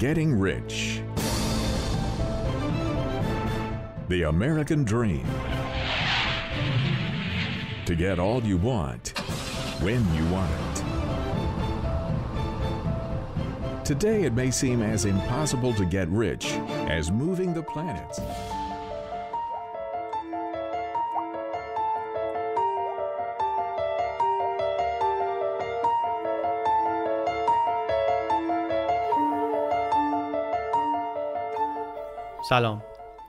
[0.00, 1.02] Getting Rich.
[4.08, 5.26] The American Dream.
[7.84, 9.08] To get all you want,
[9.82, 10.50] when you want
[13.78, 13.84] it.
[13.84, 16.46] Today, it may seem as impossible to get rich
[16.88, 18.20] as moving the planets.
[32.50, 32.82] سلام.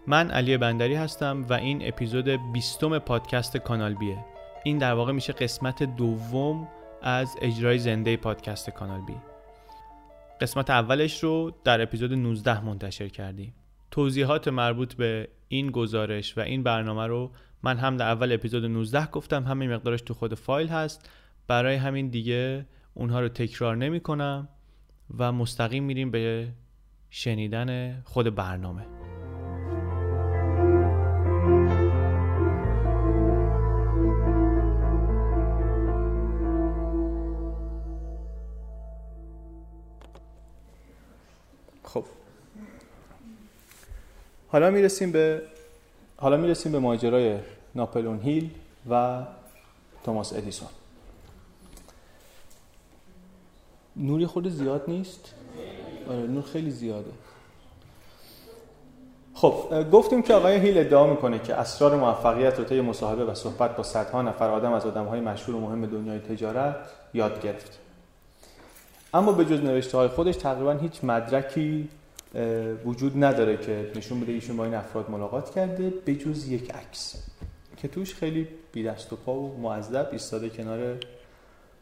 [0.07, 4.25] من علی بندری هستم و این اپیزود بیستم پادکست کانال بیه.
[4.63, 6.67] این در واقع میشه قسمت دوم
[7.02, 9.15] از اجرای زنده پادکست کانال بی.
[10.39, 13.53] قسمت اولش رو در اپیزود 19 منتشر کردیم.
[13.91, 17.31] توضیحات مربوط به این گزارش و این برنامه رو
[17.63, 19.43] من هم در اول اپیزود 19 گفتم.
[19.43, 21.09] همین مقدارش تو خود فایل هست.
[21.48, 24.49] برای همین دیگه اونها رو تکرار نمی کنم
[25.17, 26.48] و مستقیم میریم به
[27.09, 29.01] شنیدن خود برنامه.
[41.93, 42.03] خب.
[44.47, 45.41] حالا می‌رسیم به
[46.17, 47.39] حالا می‌رسیم به ماجرای
[47.75, 48.49] ناپلون هیل
[48.89, 49.23] و
[50.03, 50.67] توماس ادیسون.
[53.95, 55.34] نوری خود زیاد نیست؟
[56.09, 57.12] آره نور خیلی زیاده.
[59.34, 63.75] خب گفتیم که آقای هیل ادعا می‌کنه که اسرار موفقیت رو طی مصاحبه و صحبت
[63.75, 66.75] با صدها نفر آدم از آدمهای مشهور و مهم دنیای تجارت
[67.13, 67.81] یاد گرفت.
[69.13, 71.90] اما به جز نوشته های خودش تقریبا هیچ مدرکی
[72.85, 77.23] وجود نداره که نشون بده ایشون با این افراد ملاقات کرده به جز یک عکس.
[77.78, 80.97] که توش خیلی بی دست و پا و معذب ایستاده کنار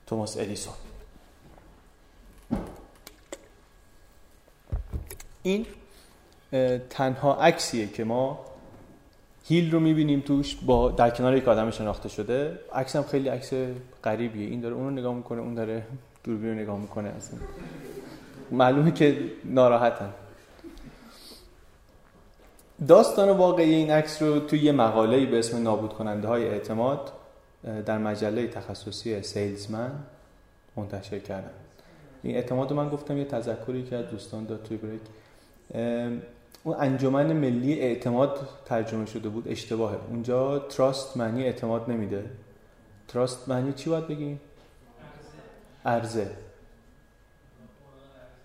[0.08, 0.74] توماس ادیسون
[5.44, 5.66] این
[6.90, 8.46] تنها عکسیه که ما
[9.44, 12.60] هیل رو می‌بینیم توش با در کنار یک آدم شناخته شده.
[12.74, 13.54] عکس هم خیلی عکس
[14.04, 14.50] غریبیه.
[14.50, 15.84] این داره اون رو نگاه می‌کنه اون داره
[16.24, 17.40] دوربین رو نگاه می‌کنه اصلا
[18.52, 20.14] معلومه که ناراحتن.
[22.88, 27.12] داستان واقعی این عکس رو توی یه مقاله‌ای به اسم نابود کننده های اعتماد
[27.86, 29.92] در مجله تخصصی سیلزمن
[30.76, 31.52] منتشر کردن.
[32.24, 35.02] این اعتماد رو من گفتم یه تذکری که دوستان داد توی بریک.
[36.64, 39.98] اون انجمن ملی اعتماد ترجمه شده بود اشتباهه.
[40.10, 42.26] اونجا تراست معنی اعتماد نمیده.
[43.08, 44.40] تراست معنی چی باید بگیم؟
[45.86, 46.32] ارزه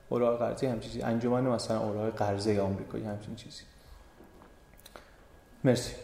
[0.08, 1.02] اوراق قرضه همچین چیزی.
[1.02, 3.62] انجمن مثلا اوراق قرضه آمریکایی همچین چیزی.
[5.64, 5.94] مرسی.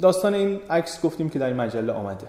[0.00, 2.28] داستان این عکس گفتیم که در این مجله آمده.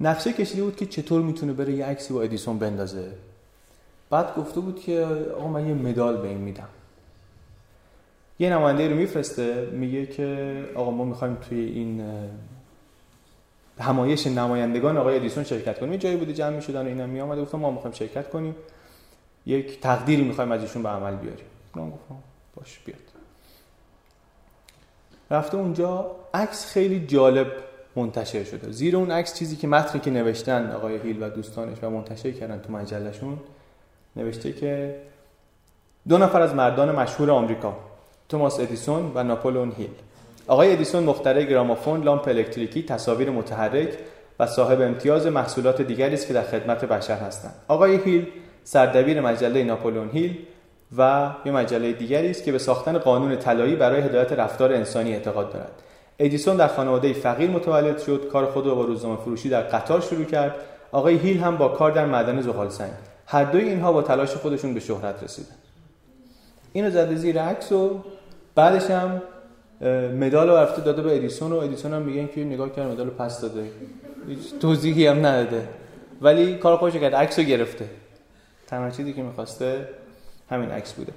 [0.00, 3.12] نقشه کشیده بود که چطور می‌تونه بره یه عکسی با ادیسون بندازه.
[4.10, 5.04] بعد گفته بود که
[5.38, 6.68] آقا من یه مدال به این میدم.
[8.38, 12.04] یه نماینده رو میفرسته میگه که آقا ما می‌خوایم توی این
[13.80, 15.92] همایش نمایندگان آقای ادیسون شرکت کنیم.
[15.92, 18.56] یه جایی بوده جمع می‌شدن و اینا میامده گفتم ما می‌خوایم شرکت کنیم.
[19.46, 21.46] یک تقدیری می‌خوایم از ایشون به عمل بیاریم.
[21.74, 22.16] من گفتم
[22.56, 22.98] باش بیاد.
[25.30, 27.46] رفته اونجا عکس خیلی جالب
[27.96, 28.72] منتشر شده.
[28.72, 32.60] زیر اون عکس چیزی که متنی که نوشتن آقای هیل و دوستانش و منتشر کردن
[32.60, 33.38] تو مجلهشون
[34.16, 35.00] نوشته که
[36.08, 37.76] دو نفر از مردان مشهور آمریکا
[38.28, 39.90] توماس ادیسون و ناپولون هیل.
[40.46, 43.88] آقای ادیسون مخترع گرامافون، لامپ الکتریکی، تصاویر متحرک
[44.40, 47.54] و صاحب امتیاز محصولات دیگری است که در خدمت بشر هستند.
[47.68, 48.26] آقای هیل
[48.64, 50.38] سردبیر مجله ناپولون هیل
[50.98, 55.52] و یه مجله دیگری است که به ساختن قانون طلایی برای هدایت رفتار انسانی اعتقاد
[55.52, 55.82] دارد.
[56.18, 60.24] ادیسون در خانواده فقیر متولد شد، کار خود را با روزنامه فروشی در قطار شروع
[60.24, 60.54] کرد.
[60.92, 62.90] آقای هیل هم با کار در معدن زغال سنگ.
[63.26, 65.54] هر دوی اینها با تلاش خودشون به شهرت رسیدن.
[66.72, 68.00] اینو زده زیر عکس و
[68.54, 69.22] بعدش هم
[70.20, 73.40] مدال رو رفته داده به ادیسون و ادیسون هم میگن که نگاه کرد مدال پس
[73.40, 73.70] داده.
[74.28, 75.68] هیچ توضیحی هم نداده.
[76.20, 77.84] ولی کار خوش کرد عکس رو گرفته.
[78.66, 79.88] تنها چیزی که می‌خواسته
[80.50, 81.12] همین عکس بوده.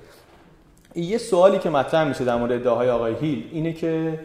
[0.95, 4.19] یه سوالی که مطرح میشه در مورد ادعاهای آقای هیل اینه که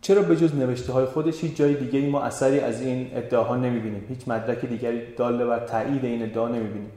[0.00, 4.06] چرا به جز نوشته های خودش هیچ جای دیگه ما اثری از این ادعاها نمی‌بینیم؟
[4.08, 6.90] هیچ مدرک دیگری داله بر تایید این ادعا نمی‌بینیم؟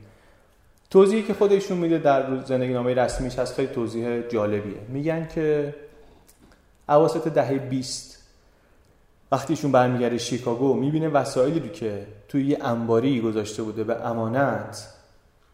[0.92, 4.80] توضیحی که خودشون میده در زندگی نامه رسمیش هست خیلی توضیح جالبیه.
[4.88, 5.76] میگن که
[6.90, 8.24] اواسط دهه 20
[9.32, 14.94] وقتیشون برمیگرده شیکاگو می‌بینه وسایلی رو که توی یه انباری گذاشته بوده به امانت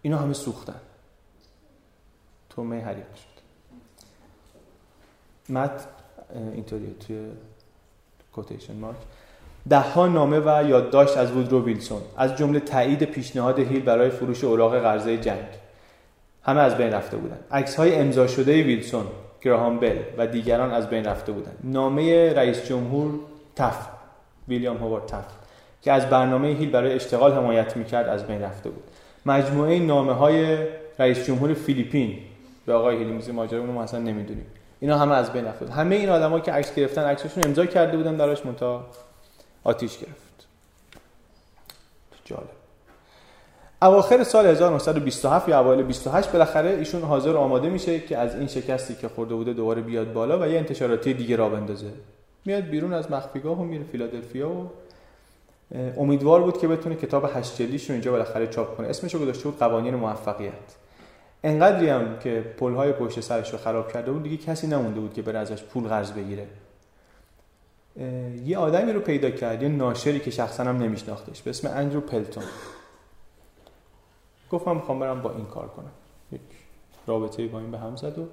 [0.01, 0.81] اینا همه سوختن.
[2.49, 3.37] تومه حریق شد.
[5.53, 5.87] مت
[6.53, 7.25] اینطوریه توی
[8.33, 8.97] کوتیشن مارک
[9.69, 14.79] دهها نامه و یادداشت از وودرو ویلسون از جمله تایید پیشنهاد هیل برای فروش اوراق
[14.79, 15.45] قرضه جنگ.
[16.43, 19.05] همه از بین رفته بودند عکس های امضا شده ویلسون
[19.41, 23.11] گراهام بل و دیگران از بین رفته بودند نامه رئیس جمهور
[23.55, 23.87] تف
[24.47, 25.25] ویلیام هاوارد تف
[25.81, 28.83] که از برنامه هیل برای اشتغال حمایت می‌کرد از بین رفته بود.
[29.25, 30.57] مجموعه نامه های
[30.99, 32.17] رئیس جمهور فیلیپین
[32.65, 34.45] به آقای هیل میزی ماجرا ما اصلا نمی‌دونیم.
[34.79, 38.15] اینا همه از بین رفته همه این آدمایی که عکس گرفتن عکسشون امضا کرده بودن
[38.15, 38.85] دراش مونتا
[39.67, 40.47] آتیش گرفت.
[42.25, 42.49] جالب.
[43.81, 48.47] اواخر سال 1927 یا اوایل 28 بالاخره ایشون حاضر و آماده میشه که از این
[48.47, 51.91] شکستی که خورده بوده دوباره بیاد بالا و یه انتشاراتی دیگه را بندازه.
[52.45, 54.69] میاد بیرون از مخفیگاه و میره فیلادلفیا و
[55.97, 58.87] امیدوار بود که بتونه کتاب هشت جلدیش رو اینجا بالاخره چاپ کنه.
[58.87, 60.53] اسمش رو گذاشته بود قوانین موفقیت.
[61.43, 65.21] انقدری هم که پلهای پشت سرش رو خراب کرده بود دیگه کسی نمونده بود که
[65.21, 66.47] بره ازش پول قرض بگیره.
[68.45, 71.41] یه آدمی رو پیدا کرد یه ناشری که شخصا هم نمیشناختش.
[71.41, 72.43] به اسم اندرو پلتون.
[74.51, 75.91] گفت من می‌خوام برم با این کار کنم.
[76.31, 76.41] یک
[77.07, 78.27] رابطه با این به هم زد و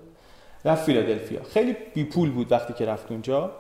[0.65, 1.43] رفت فیلادلفیا.
[1.43, 3.51] خیلی بی پول بود وقتی که رفت اونجا.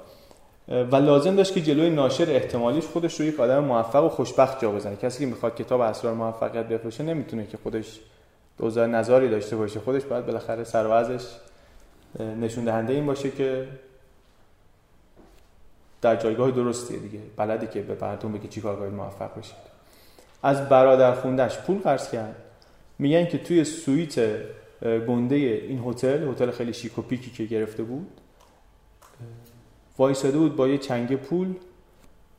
[0.68, 4.70] و لازم داشت که جلوی ناشر احتمالیش خودش رو یک آدم موفق و خوشبخت جا
[4.70, 4.96] بزنه.
[4.96, 8.00] کسی که می‌خواد کتاب اسرار موفقیت بفروشه نمی‌تونه که خودش
[8.58, 9.80] دوزار نظاری داشته باشه.
[9.80, 11.18] خودش باید بالاخره سر
[12.20, 13.68] نشون دهنده این باشه که
[16.04, 17.18] در جایگاه درستیه دیگه.
[17.36, 19.56] بلدی که به مردم بگه چیکار کنید موفق بشید.
[20.42, 22.36] از برادر خوندش پول قرض کرد.
[22.98, 24.18] میگن که توی سویت
[24.82, 28.06] گنده این هتل هتل خیلی شیک و پیکی که گرفته بود
[29.98, 31.54] وایساده بود با یه چنگ پول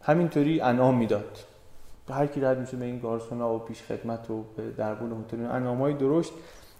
[0.02, 1.38] همینطوری انعام می‌داد.
[2.10, 4.44] هر کی رد میشه به این گارسونا و پیش خدمت و
[4.78, 6.34] دربون هتل انعامای درشت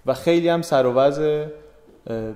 [0.06, 0.94] و خیلی هم سر و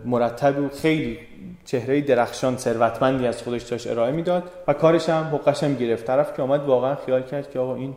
[0.06, 1.20] مرتب و خیلی
[1.66, 6.06] چهره درخشان ثروتمندی از خودش داشت ارائه می‌داد و کارش هم حقش هم گرفت.
[6.06, 7.96] طرف که آمد واقعا خیال کرد که آقا این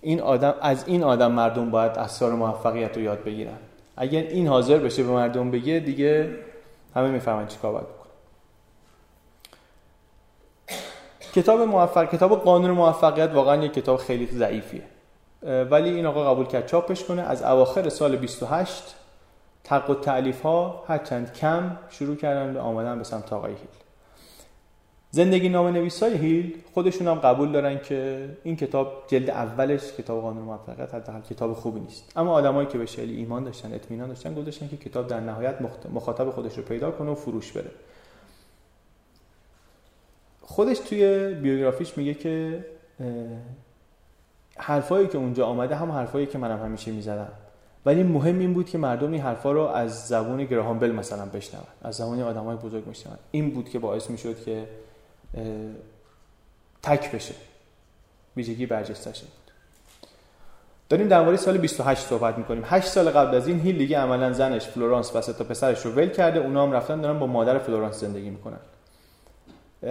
[0.00, 3.58] این آدم از این آدم مردم باید اسرار موفقیت رو یاد بگیرن.
[3.96, 6.30] اگر این حاضر بشه به مردم بگه دیگه
[6.94, 8.06] همه می‌فهمن چیکار باید بکنن
[11.34, 14.82] کتاب موفق کتاب قانون موفقیت واقعا یک کتاب خیلی ضعیفیه.
[15.70, 17.22] ولی این آقا قبول کرد چاپش کنه.
[17.22, 18.95] از اواخر سال 28
[19.66, 23.68] تق و تعلیف ها هرچند کم شروع کردن به آمدن به سمت آقای هیل.
[25.10, 30.42] زندگی نامه نویسای هیل خودشون هم قبول دارن که این کتاب جلد اولش کتاب قانون
[30.42, 32.12] موفقیت حداقل کتاب خوبی نیست.
[32.16, 35.54] اما آدمایی که به شیلی ایمان داشتن اطمینان داشتن گذاشتن که کتاب در نهایت
[35.92, 37.70] مخاطب خودش رو پیدا کنه و فروش بره.
[40.42, 42.64] خودش توی بیوگرافیش میگه که
[44.56, 47.32] حرفایی که اونجا آمده هم حرفایی که منم همیشه می‌زدم.
[47.86, 51.64] ولی مهم این بود که مردم این حرفا رو از زبون گراهام بل مثلا بشنون
[51.82, 54.68] از زبان آدمای بزرگ بشنون این بود که باعث می‌شد که
[56.82, 57.34] تک بشه
[58.36, 59.30] ویژگی برجستش بود
[60.88, 62.62] داریم در مورد سال 28 صحبت می‌کنیم.
[62.66, 66.08] 8 سال قبل از این هیل دیگه عملا زنش فلورانس و تا پسرش رو ول
[66.08, 66.40] کرده.
[66.40, 68.58] اونا هم رفتن دارن با مادر فلورانس زندگی می‌کنن.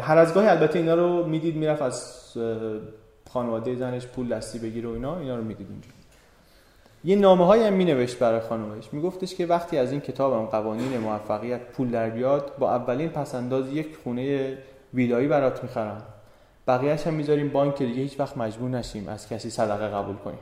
[0.01, 2.13] هر از گاهی البته اینا رو می‌دید می‌رفت از
[3.29, 5.87] خانواده زنش پول دستی بگیره و اینا اینا رو می‌دید اونجا
[7.05, 10.97] یه نامه های هم می نوشت برای خانمش میگفتش که وقتی از این کتابم قوانین
[10.97, 14.57] موفقیت پول در بیاد با اولین پسنداز یک خونه
[14.93, 16.03] ویلایی برات می‌خرم.
[16.67, 20.39] بقیهش هم می‌ذاریم بانک دیگه هیچ وقت مجبور نشیم از کسی صدقه قبول کنیم.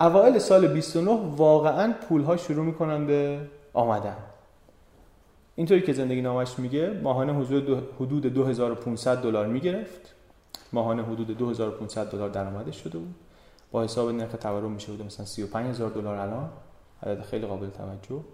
[0.00, 3.38] اوایل سال 29 واقعا پول ها شروع می‌کنن به
[3.74, 4.16] آمدن.
[5.56, 7.32] اینطوری که زندگی نامش میگه ماهانه
[7.98, 10.14] حدود 2500 دلار می‌گرفت.
[10.72, 13.14] ماهانه حدود 2500 دلار درآمدش شده بود.
[13.72, 16.50] با حساب نرخ تورم میشه بود مثلا 35000 دلار الان
[17.02, 18.24] عدد خیلی قابل توجه.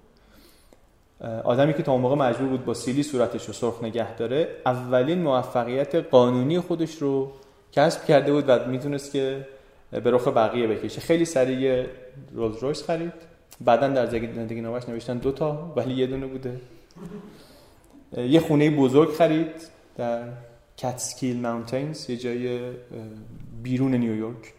[1.45, 5.23] آدمی که تا اون موقع مجبور بود با سیلی صورتش رو سرخ نگه داره اولین
[5.23, 7.33] موفقیت قانونی خودش رو
[7.73, 9.47] کسب کرده بود و می‌تونست که
[9.90, 11.00] به رخ بقیه بکشه.
[11.00, 11.87] خیلی سریع
[12.33, 13.12] رولز رویس خرید.
[13.61, 16.61] بعدا در زندگی نامش نوشتن دو تا ولی یه دونه بوده.
[18.16, 19.52] یه خونه بزرگ خرید
[19.97, 20.23] در
[20.76, 22.61] کتسکیل ماونتینز یه جای
[23.62, 24.55] بیرون نیویورک.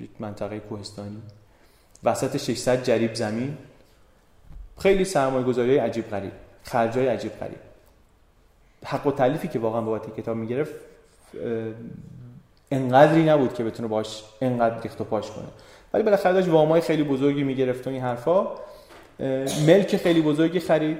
[0.00, 1.22] یک منطقه کوهستانی.
[2.04, 3.58] وسط 600 جریب زمین.
[4.78, 6.32] خیلی سرمایه گذاری عجیب غریب.
[6.64, 7.58] خرجای عجیب غریب.
[8.84, 10.74] حق و تعلیفی که واقعا بابت کتاب می‌گرفت
[12.70, 15.46] انقدری نبود که بتونه باش انقدر ریخت و پاش کنه.
[15.92, 18.48] ولی بالاخره داشت وامای خیلی بزرگی می‌گرفت و این حرفا.
[19.66, 20.98] ملک خیلی بزرگی خرید.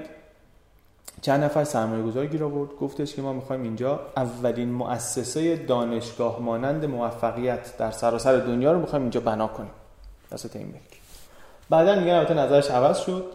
[1.21, 2.69] چند نفر سرمایه گذار گیر آورد.
[2.75, 9.01] گفتش که ما می‌خوایم اینجا اولین مؤسسه دانشگاه مانند موفقیت در سراسر دنیا رو می‌خوایم
[9.01, 9.71] اینجا بنا کنیم.
[10.31, 11.01] وسط این ملک
[11.69, 13.25] بعدا میگن البته نظرش عوض شد.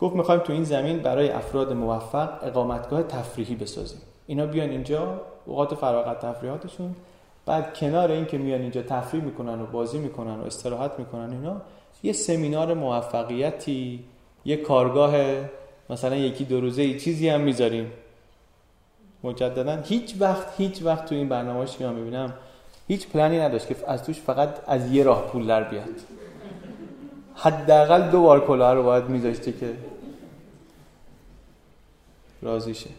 [0.00, 4.00] گفت می‌خوایم تو این زمین برای افراد موفق اقامتگاه تفریحی بسازیم.
[4.26, 6.94] اینا بیان اینجا اوقات فراغت تفریحاتشون.
[7.46, 11.56] بعد کنار این که میان اینجا تفریح می‌کنن و بازی می‌کنن و استراحت می‌کنن اینا
[12.02, 14.04] یه سمینار موفقیتی
[14.44, 15.14] یه کارگاه
[15.90, 17.92] مثلا یکی دو روزه ای چیزی هم می‌ذاریم.
[19.24, 22.34] مجددا هیچ وقت هیچ وقت تو این برنامه‌اش که من می‌بینم
[22.88, 25.84] هیچ پلنی نداشت که از توش فقط از یه راه پول در بیاد.
[27.34, 29.74] حداقل دو بار کلاه رو باید میذاشته که
[32.42, 32.90] راضی شه.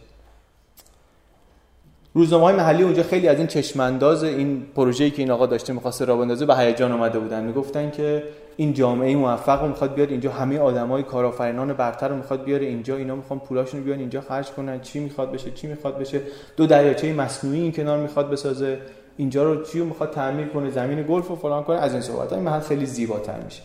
[2.14, 6.04] روزنامه های محلی اونجا خیلی از این چشمانداز این پروژه‌ای که این آقا داشته می‌خواسته
[6.04, 7.44] راه بندازه به هیجان اومده بودن.
[7.44, 8.22] می‌گفتن که
[8.56, 13.16] این جامعه موفق رو می‌خواد اینجا همه آدمای کارآفرینان برتر رو می‌خواد بیاره اینجا اینا
[13.16, 16.20] می‌خوان پولاشون رو بیان اینجا خرج کنن چی می‌خواد بشه چی می‌خواد بشه.
[16.56, 18.78] دو دریاچه مصنوعی این کنار می‌خواد بسازه.
[19.16, 21.76] اینجا رو چی می‌خواد تعمیر کنه زمین گلف و فلان کنه.
[21.76, 23.62] از این صحبت های محل خیلی زیباتر میشه.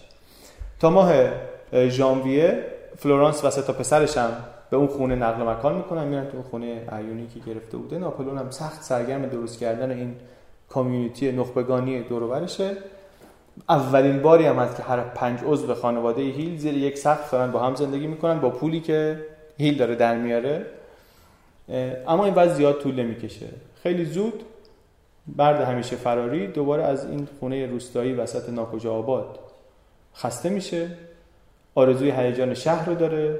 [0.80, 1.14] تا ماه
[1.88, 2.64] ژانویه
[2.98, 4.32] فلورانس و سه تا پسرش هم
[4.70, 7.98] به اون خونه نقل مکان می‌کنن میرن تو خونه اعیونی که گرفته بوده.
[7.98, 10.16] ناپلئون هم سخت سرگرم درست کردن این
[10.70, 12.48] community نخبگانی دور
[13.70, 17.60] اولین باری هم هست که هر پنج عضو خانواده هیل زیر یک سقف دارن با
[17.60, 19.26] هم زندگی می‌کنن با پولی که
[19.58, 20.66] هیل داره در میاره.
[22.08, 23.48] اما این وضع زیاد طول نمی‌کشه.
[23.84, 24.44] خیلی زود
[25.28, 29.40] بعد همیشه فراری دوباره از این خونه روستایی وسط ناکجا آباد
[30.16, 30.90] خسته میشه.
[31.76, 33.40] آرزوی هیجان شهر رو داره.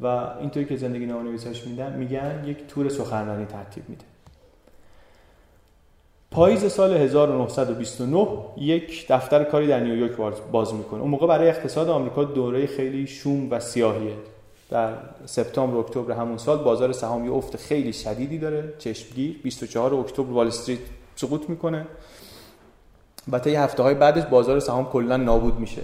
[0.00, 0.06] و
[0.40, 4.04] اینطوری که زندگی نویساش میدن میگن یک تور سخنرانی ترتیب میده.
[6.30, 10.12] پاییز سال 1929 یک دفتر کاری در نیویورک
[10.52, 11.00] باز می‌کنه.
[11.00, 14.14] اون موقع برای اقتصاد آمریکا دوره خیلی شوم و سیاهیه.
[14.70, 14.92] در
[15.26, 18.74] سپتامبر اکتبر همون سال بازار سهام یه افت خیلی شدیدی داره.
[18.78, 19.40] چشمگیر.
[19.42, 20.80] 24 اکتبر وال استریت
[21.16, 21.86] سقوط می‌کنه.
[23.32, 25.82] و یه هفته های بعدش بازار سهام کلا نابود میشه.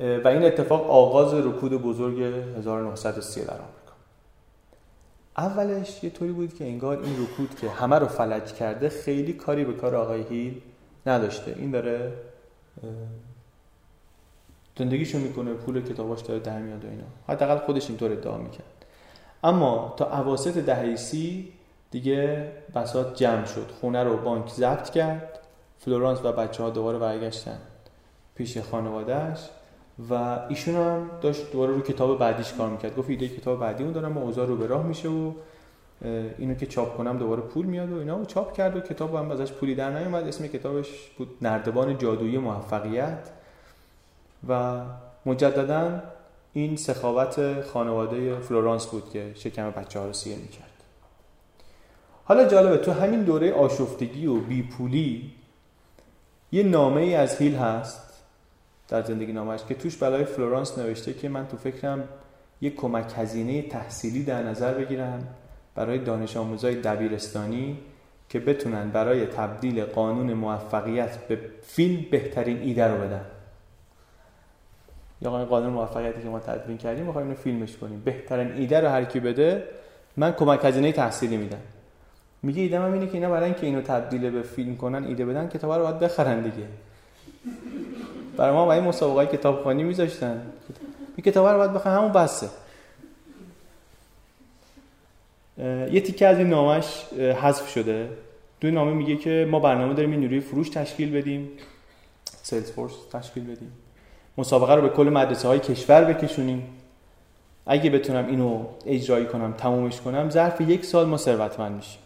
[0.00, 2.20] و این اتفاق آغاز رکود بزرگ
[2.58, 3.70] 1930 در آمریکا.
[5.38, 9.64] اولش یه طوری بود که انگار این رکود که همه رو فلج کرده خیلی کاری
[9.64, 10.60] به کار آقای هیل
[11.06, 11.54] نداشته.
[11.58, 12.12] این داره
[14.78, 17.04] زندگیشو می‌کنه پول کتاباش داره در میاد و اینا.
[17.28, 18.84] حداقل خودش اینطور ادعا می‌کرد.
[19.44, 21.52] اما تا اواسط دهه سی
[21.90, 23.70] دیگه بساط جمع شد.
[23.80, 25.38] خونه رو بانک ضبط کرد.
[25.78, 27.58] فلورانس و بچه ها دوباره برگشتن
[28.34, 29.38] پیش خانوادهش
[30.10, 32.96] و ایشون هم داشت دوباره رو کتاب بعدیش کار می‌کرد.
[32.96, 35.32] گفت ایده کتاب بعدی اون دارم و اوضاع رو به راه میشه و
[36.38, 39.30] اینو که چاپ کنم دوباره پول میاد و اینا و چاپ کرد و کتاب هم
[39.30, 40.26] ازش پولی در نیومد.
[40.26, 43.30] اسم کتابش بود نردبان جادویی موفقیت.
[44.48, 44.80] و
[45.26, 46.02] مجددا
[46.52, 50.70] این سخاوت خانواده فلورانس بود که شکم بچه ها رو سیر می‌کرد.
[52.24, 55.32] حالا جالبه تو همین دوره آشفتگی و بیپولی
[56.52, 58.09] یه نامه ای از هیل هست.
[58.90, 62.08] در زندگی نامش که توش برای فلورانس نوشته که من تو فکرم
[62.60, 65.28] یک کمک هزینه تحصیلی در نظر بگیرم
[65.74, 67.78] برای دانش آموزای دبیرستانی
[68.28, 73.24] که بتونن برای تبدیل قانون موفقیت به فیلم بهترین ایده رو بدن.
[75.22, 78.02] یا قانون موفقیتی که ما تدوین کردیم می‌خوایم اینو فیلمش کنیم.
[78.04, 79.64] بهترین ایده رو هر کی بده
[80.16, 81.60] من کمک هزینه تحصیلی میدم.
[82.42, 85.48] میگه ایده من اینه که اینا برای اینکه اینو تبدیل به فیلم کنن ایده بدن
[85.48, 86.66] کتاب رو باید بخرن دیگه.
[88.36, 90.42] برای ما برای مسابقه کتابخوانی میذاشتن.
[91.16, 92.48] این کتاب رو باید بخرن همون بسه
[95.92, 98.08] یه تیکه از این نامش حذف شده.
[98.60, 101.48] دو نامه میگه که ما برنامه داریم این نیروی فروش تشکیل بدیم
[102.42, 103.72] سیلز فورس تشکیل بدیم.
[104.38, 106.62] مسابقه رو به کل مدرسه های کشور بکشونیم.
[107.66, 112.00] اگه بتونم اینو اجرایی کنم تمومش کنم ظرف یک سال ما ثروتمند میشیم.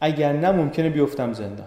[0.00, 1.66] اگر نه ممکنه بیفتم زندان.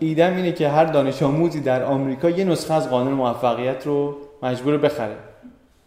[0.00, 4.78] ایدم اینه که هر دانش آموزی در آمریکا یه نسخه از قانون موفقیت رو مجبور
[4.78, 5.16] بخره.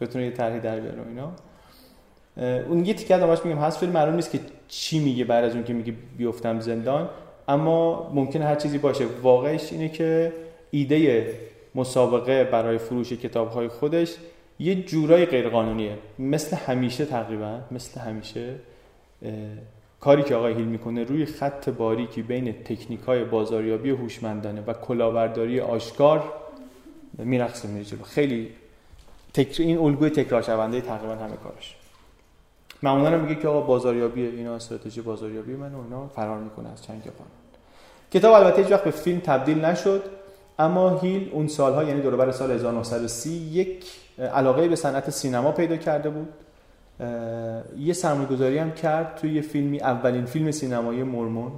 [0.02, 1.32] بتونه یه طرحی در بیاره اینا.
[2.70, 5.64] اون یه تیکه دامش میگم هست فیلم معلوم نیست که چی میگه بعد از اون
[5.64, 7.10] که میگه بیفتم زندان.
[7.48, 9.06] اما ممکنه هر چیزی باشه.
[9.22, 10.34] واقعش اینه که
[10.72, 11.34] ایده
[11.76, 14.16] مسابقه برای فروش کتاب های خودش
[14.60, 15.98] یه جورای غیرقانونیه.
[16.20, 18.56] مثل همیشه تقریبا مثل همیشه.
[20.04, 25.60] کاری که آقای هیل می‌کنه روی خط باریکی بین تکنیک های بازاریابی هوشمندانه و کلاورداری
[25.60, 26.34] آشکار
[27.18, 28.50] میرقصه میره خیلی
[29.34, 29.64] تکر...
[29.64, 31.76] این الگوی تکرار شونده تقریبا همه کارش.
[32.84, 37.02] معمولا میگه که آقا بازاریابی اینا استراتژی بازاریابی من و اینا فرار می‌کنه از چنگ
[37.02, 37.32] قانون
[38.12, 40.04] کتاب البته هیچ وقت به فیلم تبدیل نشد
[40.60, 43.86] اما هیل اون سالها یعنی دور سال 1930 یک
[44.34, 46.28] علاقه به صنعت سینما پیدا کرده بود.
[47.80, 51.52] یه سرمایه‌گذاری هم کرد توی یه فیلمی اولین فیلم سینمایی مرمون.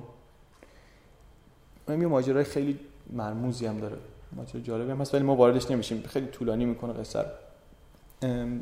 [1.89, 3.97] یه ماجرای خیلی مرموزی هم داره.
[4.35, 6.03] ماجرا جالبی هم هست ولی ما واردش نمیشیم.
[6.07, 7.25] خیلی طولانی می‌کنه قصه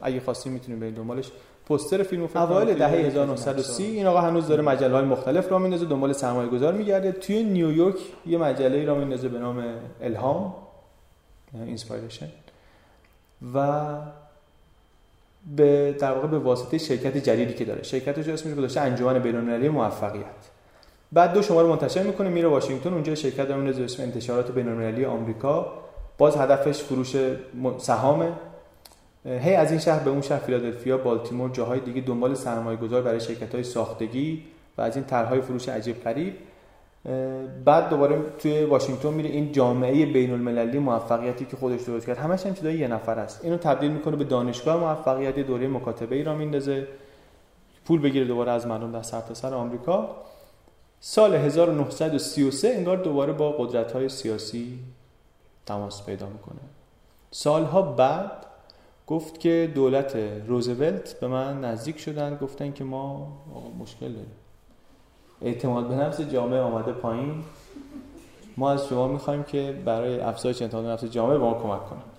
[0.01, 1.31] اگه خواستیم می‌تونیم برید دنبالش.
[1.65, 6.13] پوستر فیلمو اوایل دهه 1930 این آقا هنوز داره مجله های مختلف را میندازه دنبال
[6.13, 7.11] سرمایه گذار میگرده.
[7.11, 9.63] توی نیویورک یه مجله را میندازه به نام
[10.01, 10.55] الهام
[11.53, 12.27] Inspiration
[13.53, 13.87] و
[15.55, 17.83] به در واقع به واسطه شرکت جدیدی که داره.
[17.83, 20.23] شرکتش اسمش گذاشته انجمن بین‌المللی موفقیت.
[21.11, 25.73] بعد دو شماره منتشر می‌کنه میره واشنگتن اونجا شرکت میندازه اسم انتشارات بین‌المللی آمریکا.
[26.17, 27.15] باز هدفش فروش
[27.77, 28.31] سهامه
[29.25, 33.19] هی از این شهر به اون شهر فیلادلفیا بالتیمور جاهای دیگه دنبال سرمایه گذار برای
[33.19, 34.43] شرکت های ساختگی
[34.77, 36.33] و از این طرحهای فروش عجیب غریب.
[37.65, 42.17] بعد دوباره توی واشنگتن میره این جامعه بین المللی موفقیتی که خودش درست کرد.
[42.17, 43.45] همش هم یه نفر است.
[43.45, 46.87] اینو تبدیل می‌کنه به دانشگاه موفقیتی دوره مکاتبه ای را میندازه.
[47.85, 50.15] پول بگیره دوباره از مردم در سرتاسر آمریکا.
[50.99, 54.79] سال 1933 انگار دوباره با قدرت های سیاسی
[55.65, 56.61] تماس پیدا می‌کنه.
[57.31, 58.31] سالها بعد
[59.07, 60.15] گفت که دولت
[60.47, 63.27] روزولت به من نزدیک شدن گفتن که ما
[63.79, 64.31] مشکل داریم.
[65.43, 67.43] اعتماد به نفس جامعه آمده پایین.
[68.57, 72.13] ما از شما می‌خوایم که برای افزایش اعتماد به نفس جامعه به ما کمک کنید.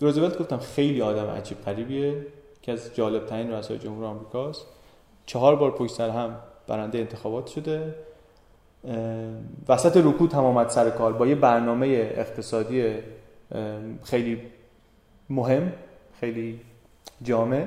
[0.00, 2.26] روزولت گفتم خیلی آدم عجیب قریبیه
[2.62, 4.66] که از جالب ترین رؤسای جمهور آمریکاست.
[5.26, 6.36] چهار بار پشت سر هم
[6.66, 7.94] برنده انتخابات شده.
[9.68, 11.86] وسط رکود هم آمد سر کار با یه برنامه
[12.16, 12.94] اقتصادی
[14.04, 14.42] خیلی
[15.30, 15.72] مهم
[16.20, 16.60] خیلی
[17.22, 17.66] جامع.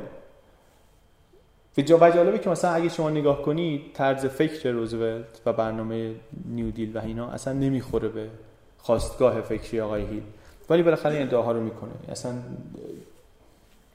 [1.78, 6.98] و جالبه که مثلا اگه شما نگاه کنید طرز فکر روزولت و برنامه نیو دیل
[6.98, 8.30] و اینا اصلا نمی‌خوره به
[8.78, 10.24] خواستگاه فکری آقای هیل.
[10.70, 11.92] ولی بالاخره این ادعاها رو می‌کنه.
[12.10, 12.34] اصلا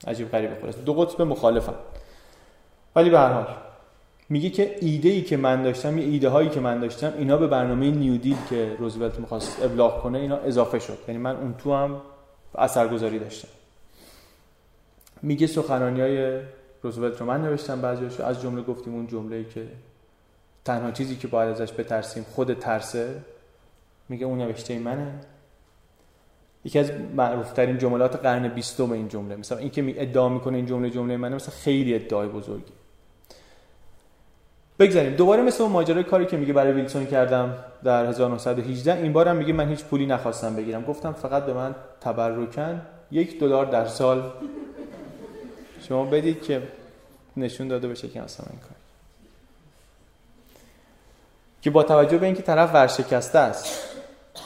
[0.06, 1.74] عجیب غریبه خلاص دو قطب مخالفن.
[2.96, 3.46] ولی به هر حال
[4.28, 7.46] میگه که ایده ای که من داشتم یه ایده هایی که من داشتم اینا به
[7.46, 10.98] برنامه نیو دیل که روزولت می‌خواست ابلاغ کنه اینا اضافه شد.
[11.08, 12.00] یعنی من اون تو هم
[12.54, 13.48] اثرگذاری داشتم.
[15.22, 16.40] میگه سخنرانی های
[16.84, 19.66] روزولت رو من نوشتم بعضیش از جمله گفتیم اون جمله که
[20.64, 23.22] تنها چیزی که باید ازش بترسیم خود ترسه.
[24.08, 25.20] میگه اون نوشته منه.
[26.64, 29.36] یکی از معروفترین جملات قرن بیستم این جمله.
[29.36, 32.72] مثلا اینکه می ادعا می‌کنه این جمله جمله منه مثلا خیلی ادعای بزرگی.
[34.78, 35.14] بگذاریم.
[35.14, 39.52] دوباره مثل اون ماجرای کاری که میگه برای ویلسون کردم در 1918 این بارم میگه
[39.52, 40.84] من هیچ پولی نخواستم بگیرم.
[40.84, 44.32] گفتم فقط به من تبرکن یک دلار در سال.
[45.88, 46.62] شما بدید که
[47.36, 48.70] نشون داده بشه که اصلا این کار.
[51.62, 53.88] که با توجه به اینکه طرف ورشکسته است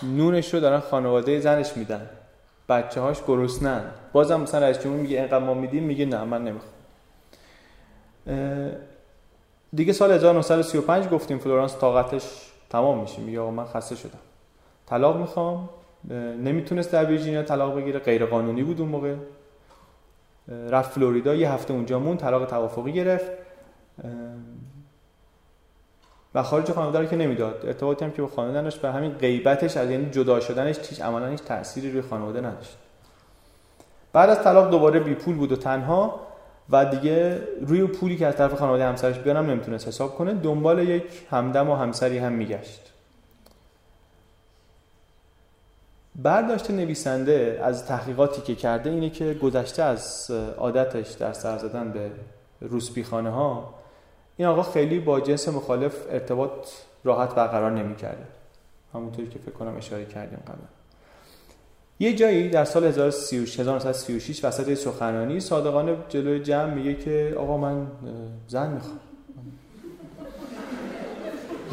[0.02, 2.10] نونش رو دارن خانواده زنش میدن.
[2.68, 3.90] بچه هاش گرسنن.
[4.12, 6.72] بازم مثلا رئیس جمهور میگه اینقدر ما میدیم میگه نه من نمی‌خوام.
[9.74, 12.22] دیگه سال 1935 گفتیم فلورانس طاقتش
[12.70, 13.20] تمام میشه.
[13.20, 14.18] میگه آقا من خسته شدم.
[14.86, 15.68] طلاق می‌خوام.
[16.44, 17.98] نمی‌تونست در ویرجینیا طلاق بگیره.
[17.98, 19.14] غیر قانونی بود اون موقع.
[20.48, 23.30] رفت فلوریدا یه هفته اونجا مون طلاق توافقی گرفت.
[26.34, 27.66] و خارج خانواده رو که نمی‌داد.
[27.66, 31.26] ارتباطی هم که با خانواده داشت به همین غیبتش از یعنی جدا شدنش هیچ عملا
[31.26, 32.76] هیچ تأثیری روی خانواده نداشت.
[34.12, 36.20] بعد از طلاق دوباره بی پول بود و تنها
[36.70, 41.26] و دیگه روی پولی که از طرف خانواده همسرش بیارم نمی‌تونست حساب کنه دنبال یک
[41.30, 42.92] همدم و همسری هم میگشت.
[46.18, 52.10] برداشت نویسنده از تحقیقاتی که کرده اینه که گذشته از عادتش در سر زدن به
[52.60, 53.74] روسپیخانه ها
[54.36, 56.68] این آقا خیلی با جنس مخالف ارتباط
[57.04, 58.24] راحت برقرار نمی‌کرده.
[58.94, 60.58] همونطوری که فکر کنم اشاره کردیم قبل
[62.00, 67.86] یه جایی در سال 1936 وسط سخنرانی صادقانه جلوی جمع میگه که آقا من
[68.48, 69.00] زن می‌خوام.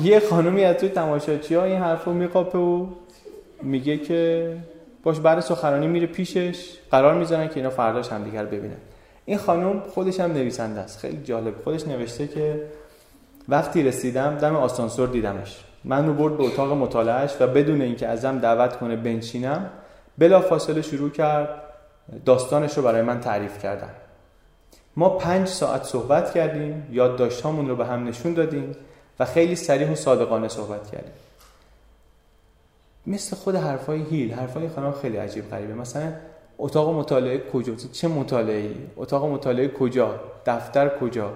[0.04, 2.88] یه خانومی از توی تماشاچی ها این حرف رو میقاپه و
[3.66, 4.52] میگه که
[5.04, 8.78] باش بعد سخنرانی میره پیشش قرار می‌زنن که اینا فرداش همدیگر ببینن.
[9.26, 11.00] این خانم خودش هم نویسنده است.
[11.00, 11.64] خیلی جالب.
[11.64, 12.62] خودش نوشته که
[13.50, 15.64] وقتی رسیدم دم آسانسور دیدمش.
[15.84, 19.70] من رو برد به اتاق مطالعهش و بدون اینکه ازم دعوت کنه بنشینم
[20.18, 21.50] بلا فاصله شروع کرد
[22.26, 23.90] داستانش رو برای من تعریف کردن.
[24.96, 28.76] ما پنج ساعت صحبت کردیم یادداشتامون رو به هم نشون دادیم
[29.20, 31.14] و خیلی سریح و صادقانه صحبت کردیم.
[33.08, 34.34] مثل خود حرفای هیل.
[34.34, 35.74] حرفای خانم خیلی عجیب غریبه.
[35.74, 36.14] مثلا
[36.58, 41.34] اتاق مطالعه کجا؟ چه مطالعه اتاق مطالعه کجا؟ دفتر کجا؟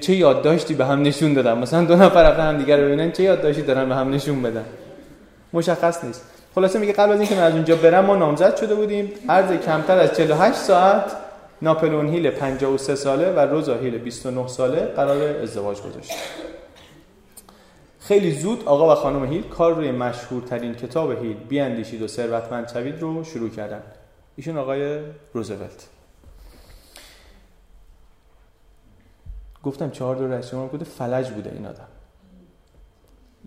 [0.00, 3.62] چه یادداشتی به هم نشون دادن؟ مثلا دو نفر رفتن هم دیگر ببینن چه یادداشتی
[3.62, 4.64] دارن به هم نشون بدن؟
[5.52, 6.24] مشخص نیست.
[6.54, 9.12] خلاصه میگه قبل از اینکه من از اونجا برم ما نامزد شده بودیم.
[9.28, 11.16] عرض کمتر از 48 ساعت
[11.62, 16.12] ناپلون هیل 53 ساله و روزا هیل 29 ساله قرار ازدواج گذاشت.
[18.06, 23.00] خیلی زود آقا و خانم هیل کار روی مشهورترین کتاب هیل بیاندیشید و ثروتمند شوید
[23.00, 23.82] رو شروع کردن.
[24.36, 25.00] ایشون آقای
[25.32, 25.88] روزولت.
[29.62, 31.88] گفتم چهار دور رئیس جمهور بوده فلج بوده این آدم.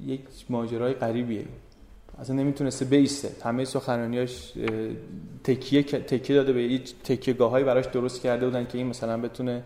[0.06, 1.46] یک ماجرای غریبیه.
[2.20, 3.32] اصلا نمی‌تونسته بیسته.
[3.44, 4.54] همه سخنرانیاش
[5.44, 9.64] تکیه تکیه داده به یه تکیه گاهایی براش درست کرده بودن که این مثلا بتونه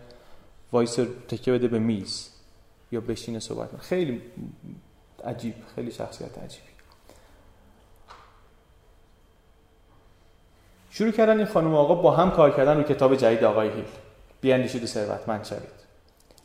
[0.72, 2.33] وایس تکیه بده به میز.
[2.94, 4.22] یا بشینه صحبت خیلی
[5.24, 6.66] عجیب خیلی شخصیت عجیبی.
[10.90, 13.84] شروع کردن این خانم آقا با هم کار کردن رو کتاب جدید آقای هیل.
[14.40, 15.84] بیاندیشید و ثروتمند شوید.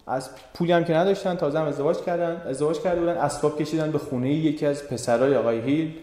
[0.07, 3.97] از پولی هم که نداشتن تازه هم ازدواج کردن ازدواج کرده بودن اسباب کشیدن به
[3.97, 5.93] خونه یکی از پسرای آقای هیل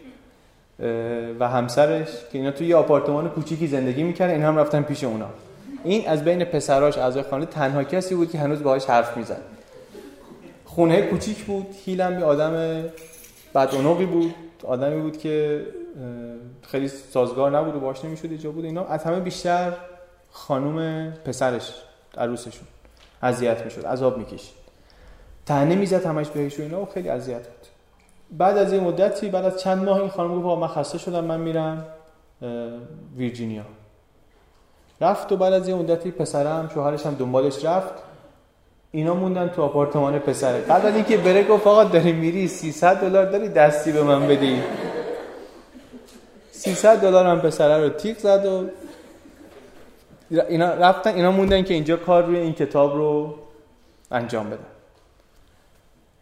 [1.40, 5.30] و همسرش که اینا توی یه آپارتمان کوچیکی زندگی می‌کردن این هم رفتن پیش اونا.
[5.84, 9.55] این از بین پسراش اعضای خانه تنها کسی بود که هنوز باهاش حرف می‌زد.
[10.76, 12.84] خونه کوچیک بود هیل هم یه آدم
[13.54, 14.34] بدونقی بود
[14.64, 15.66] آدمی بود که
[16.62, 18.84] خیلی سازگار نبود و باش نمی‌شد ایجا بود اینا.
[18.84, 19.72] از همه بیشتر
[20.30, 21.74] خانوم پسرش
[22.18, 22.66] عروسشون
[23.22, 24.54] اذیت می‌شد عذاب می‌کشید.
[25.46, 27.66] تنه می‌زد همش بهش و اینا و خیلی اذیت بود.
[28.30, 31.40] بعد از این مدتی بعد از چند ماه این خانم گفت من خسته شدم من
[31.40, 31.86] میرم
[33.16, 33.64] ویرجینیا.
[35.00, 37.94] رفت و بعد از این مدتی پسرم شوهرش هم دنبالش رفت.
[38.90, 40.72] اینا موندن تو آپارتمان پسره.
[40.72, 44.62] از اینکه بره گفت آقا داری میری 300 دلار داری دستی به من بدی.
[46.50, 48.68] 300 دلار هم پسره رو تیک زد و
[50.48, 53.34] اینا رفتن اینا موندن که اینجا کار روی این کتاب رو
[54.10, 54.66] انجام بدن.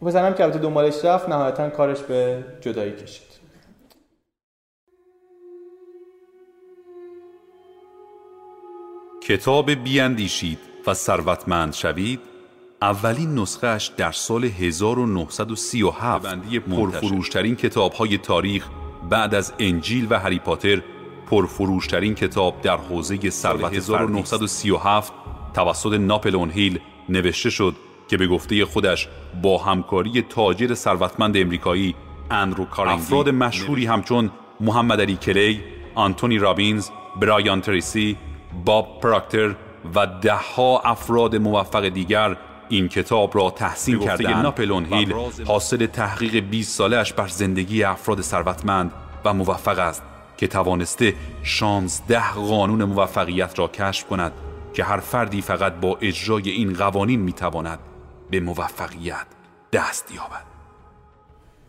[0.01, 3.35] پسرم که البته دنبالش رفت نهایتا کارش به جدایی کشید.
[9.27, 12.34] کتاب بیاندیشید و ثروتمند شوید
[12.85, 16.25] اولین نسخهش در سال 1937
[16.59, 18.67] پرفروشترین کتاب های تاریخ
[19.09, 20.81] بعد از انجیل و هری پاتر
[21.29, 25.13] پرفروشترین کتاب در حوزه ثروت 1937
[25.53, 27.75] توسط ناپلون هیل نوشته شد
[28.07, 29.07] که به گفته خودش
[29.41, 31.95] با همکاری تاجر ثروتمند امریکایی
[32.31, 35.61] اندرو کارنگی افراد مشهوری همچون محمد علی کلی،
[35.95, 36.89] آنتونی رابینز،
[37.21, 38.17] برایان تریسی،
[38.65, 39.55] باب پراکتر
[39.95, 42.37] و دهها افراد موفق دیگر
[42.69, 44.43] این کتاب را تحسین کردند.
[44.43, 45.13] ناپلون هیل
[45.47, 48.91] حاصل تحقیق 20 سالش بر زندگی افراد ثروتمند
[49.25, 50.03] و موفق است
[50.37, 54.31] که توانسته 16 قانون موفقیت را کشف کند
[54.73, 57.79] که هر فردی فقط با اجرای این قوانین می‌تواند
[58.29, 59.25] به موفقیت
[59.73, 60.45] دست یابد.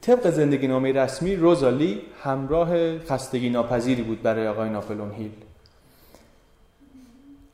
[0.01, 5.31] طبق زندگی نامه رسمی روزالی همراه خستگی ناپذیری بود برای آقای ناپلون هیل.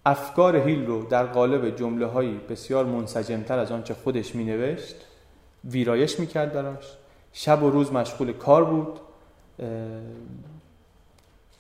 [0.06, 4.96] افکار هیل رو در قالب جمله هایی بسیار منسجمتر از آنچه خودش می نوشت
[5.64, 6.96] ویرایش می کرد براش.
[7.32, 9.00] شب و روز مشغول کار بود.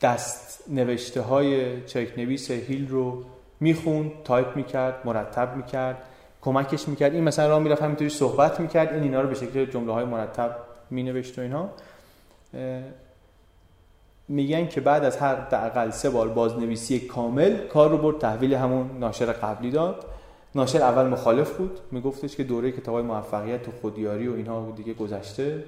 [0.02, 3.24] دست نوشته های چک نویس هیل رو
[3.60, 6.02] می‌خوند تایپ می‌کرد مرتب می‌کرد
[6.40, 7.14] کمکش می‌کرد.
[7.14, 8.92] این مثلا راه می‌رفت همینطوری صحبت می‌کرد.
[8.92, 10.56] این اینا رو به شکل جمله های مرتب
[10.90, 11.70] مینوشت و اینها
[14.32, 18.90] میگن که بعد از هر اقل سه بار بازنویسی کامل کار رو برد تحویل همون
[19.00, 20.04] ناشر قبلی داد.
[20.54, 21.80] ناشر اول مخالف بود.
[21.90, 25.64] میگفتش که دوره کتاب موفقیت و خودیاری و اینها دیگه گذشته.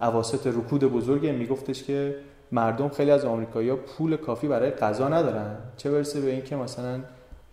[0.00, 1.32] اواسط رکود بزرگه.
[1.32, 2.16] میگفتش که
[2.52, 5.56] مردم خیلی از آمریکایی‌ها پول کافی برای غذا ندارن.
[5.76, 7.00] چه برسه به اینکه مثلا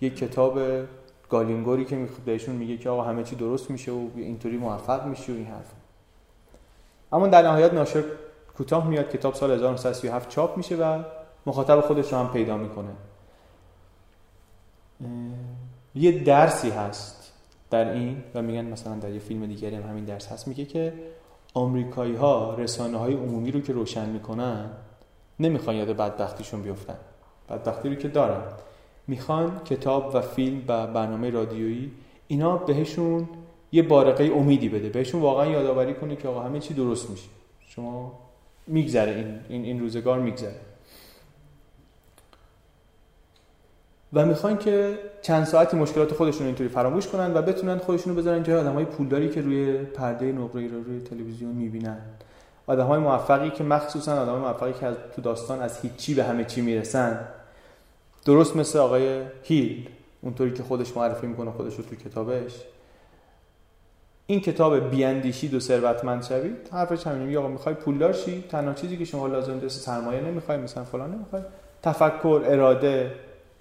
[0.01, 0.59] یک کتاب
[1.29, 5.35] گالینگوری که بهشون میگه که آقا همه چی درست میشه و اینطوری موفق میشه و
[5.35, 5.71] این حرف
[7.11, 8.03] اما در نهایت ناشر
[8.57, 11.03] کوتاه میاد کتاب سال 1937 چاپ میشه و
[11.45, 12.91] مخاطب خودش رو هم پیدا می‌کنه.
[15.95, 17.33] یه درسی هست
[17.69, 20.47] در این و میگن مثلا در یه فیلم دیگری هم همین درس هست.
[20.47, 20.93] میگه که
[21.53, 24.69] آمریکایی ها رسانه های عمومی رو که روشن می‌کنن
[25.39, 26.97] نمی‌خوان یاد بدبختیشون بیفتن.
[27.49, 28.41] بدبختی رو که دارن.
[29.07, 31.91] می‌خوان کتاب و فیلم و برنامه رادیویی
[32.27, 33.29] اینا بهشون
[33.71, 34.89] یه بارقه امیدی بده.
[34.89, 37.29] بهشون واقعا یادآوری کنه که آقا همه چی درست میشه.
[37.67, 38.24] شما
[38.67, 40.56] میگذره این, این, این روزگار میگذره.
[44.13, 48.43] و می‌خوان که چند ساعتی مشکلات خودشون اینطوری فراموش کنن و بتونن خودشون رو بذارن
[48.43, 51.97] جای آدمای پولداری که روی پرده نقره رو روی تلویزیون می‌بینن.
[52.67, 56.45] آدم های موفقی که مخصوصا آدم موفقی که از تو داستان از هیچی به همه
[56.45, 57.28] چی می‌رسن.
[58.25, 59.89] درست مثل آقای هیل
[60.21, 62.54] اونطوری که خودش معرفی می‌کنه خودش رو تو کتابش.
[64.27, 68.97] این کتاب بیاندیشید و ثروتمند شوید حرفش همینه میگه آقا می‌خوای پولدار شی تنها چیزی
[68.97, 71.41] که شما لازم داره سرمایه نمی‌خوای مثلا فلان نمی‌خوای.
[71.83, 73.11] تفکر اراده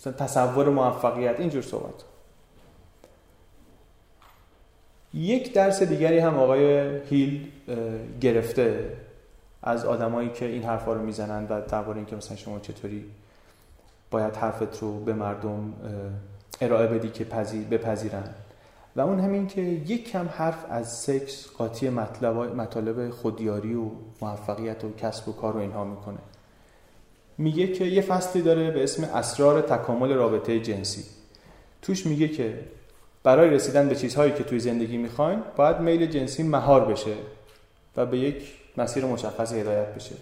[0.00, 1.94] مثلا تصور موفقیت اینجور صحبت.
[5.14, 7.48] یک درس دیگری هم آقای هیل
[8.20, 8.96] گرفته
[9.62, 13.05] از آدمایی که این حرفا رو می‌زنن و درباره اینکه مثلا شما چطوری
[14.11, 15.72] باید حرفت رو به مردم
[16.61, 18.35] ارائه بدی که پذیر بپذیرن.
[18.96, 23.90] و اون همین که یک کم حرف از سکس قاطی مطلب مطالب خودیاری و
[24.22, 26.18] موفقیت و کسب و کار و اینها می‌کنه.
[27.38, 31.04] میگه که یه فصلی داره به اسم اسرار تکامل رابطه جنسی.
[31.83, 32.61] توش میگه که
[33.22, 37.14] برای رسیدن به چیزهایی که توی زندگی می‌خواین باید میل جنسی مهار بشه
[37.96, 40.14] و به یک مسیر مشخص هدایت بشه.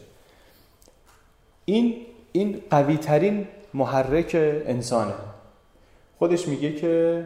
[1.65, 1.97] این
[2.33, 4.31] این قوی ترین محرک
[4.67, 5.15] انسانه.
[6.19, 7.25] خودش میگه که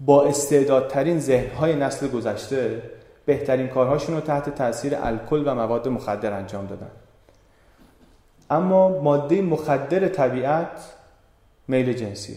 [0.00, 2.82] با استعدادترین ذهنهای نسل گذشته
[3.26, 6.90] بهترین کارهاشون رو تحت تاثیر الکل و مواد مخدر انجام دادن.
[8.50, 10.94] اما ماده مخدر طبیعت
[11.68, 12.36] میل جنسیه.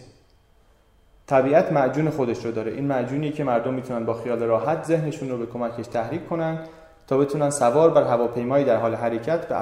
[1.28, 2.72] طبیعت معجون خودش رو داره.
[2.72, 6.60] این معجونی که مردم می‌تونن با خیال راحت ذهنشون رو به کمکش تحریک کنن
[7.08, 9.56] تا بتونن سوار بر هواپیمایی در حال حرکت به,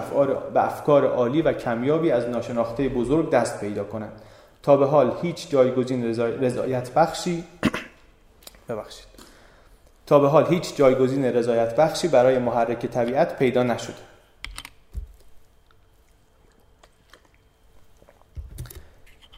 [0.54, 4.22] به افکار عالی و کمیابی از ناشناخته بزرگ دست پیدا کنند
[4.63, 6.04] تا به حال هیچ جایگزین
[6.41, 7.43] رضایت بخشی
[8.69, 9.06] ببخشید.
[10.06, 14.12] تا به حال هیچ جایگزین رضایت بخشی برای محرک طبیعت پیدا نشده.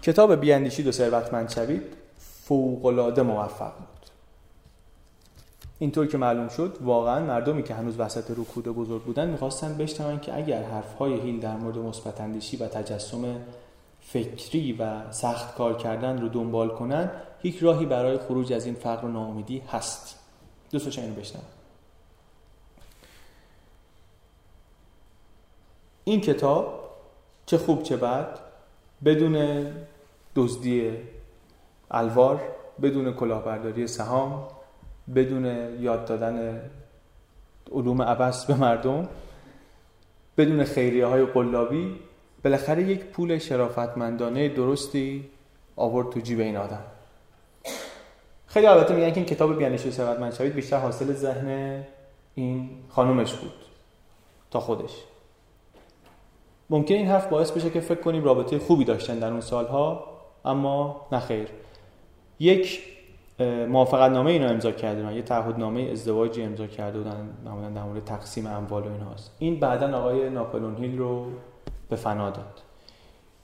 [0.02, 1.84] کتاب بیاندیشید و ثروتمند شوید
[2.20, 3.88] فوقالعاده موفق بود.
[5.80, 10.38] اینطور که معلوم شد واقعا مردمی که هنوز وسط رکود بزرگ بودن می‌خواستن بشنون که
[10.38, 12.22] اگر حرفهای هیل در مورد مثبت
[12.60, 13.36] و تجسم
[14.04, 17.12] فکری و سخت کار کردن رو دنبال کنن
[17.44, 20.20] یک راهی برای خروج از این فقر و ناامیدی هست.
[20.72, 21.44] دوست اینو بشنون
[26.04, 26.90] این کتاب
[27.46, 28.40] چه خوب چه بد
[29.06, 29.66] بدون
[30.36, 30.92] دزدی
[31.92, 32.42] الوار
[32.82, 34.48] بدون کلاهبرداری سهام
[35.16, 35.46] بدون
[35.82, 36.62] یاد دادن
[37.72, 39.10] علوم عبس به مردم
[40.38, 42.00] بدون خیریه های قلابی
[42.44, 45.30] بالاخره یک پول شرافتمندانه درستی
[45.76, 46.84] آورد تو جیب این آدم.
[48.48, 51.84] خیلی البته میگن که این کتاب بیانشی ثروتمند شوید بیشتر حاصل ذهن
[52.36, 53.54] این خانومش بود
[54.52, 55.04] تا خودش.
[56.70, 60.04] ممکن این حرف باعث بشه که فکر کنیم رابطه خوبی داشتن در اون سالها
[60.46, 61.48] اما نخیر
[62.40, 62.84] یک
[63.70, 67.30] موافقت نامه اینو امضا کردن یه تعهد نامه ازدواجی امضا کرده بودن
[67.74, 69.36] در مورد تقسیم اموال و اینهاست.
[69.40, 71.28] این بعدا آقای ناپلون هیل رو
[71.94, 72.62] به فنا داد.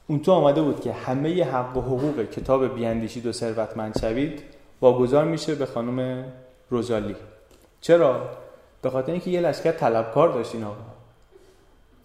[0.07, 4.43] اون تو آمده بود که همه حق و حقوق کتاب بیاندیشید و ثروتمند شوید
[4.81, 6.25] واگذار میشه به خانم
[6.69, 7.15] روزالی
[7.81, 8.29] چرا؟
[8.81, 10.75] به خاطر اینکه یه لشکر طلبکار داشت این آقا.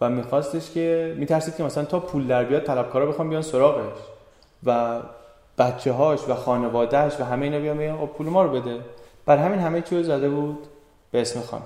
[0.01, 3.99] و میخواستش که میترسید که مثلا تا پول در بیاد طلبکارا بخوام بیان سراغش.
[4.65, 5.01] و
[5.59, 8.81] بچه هاش و خانوادهش و همه اینا بیان میگن خب پول ما رو بده.
[9.27, 10.67] بر همین همه چیو زده بود
[11.11, 11.65] به اسم خانم.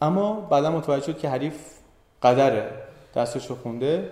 [0.00, 1.54] اما بعدا متوجه شد که حریف
[2.22, 2.70] قدره
[3.14, 4.08] دستش رو خونده.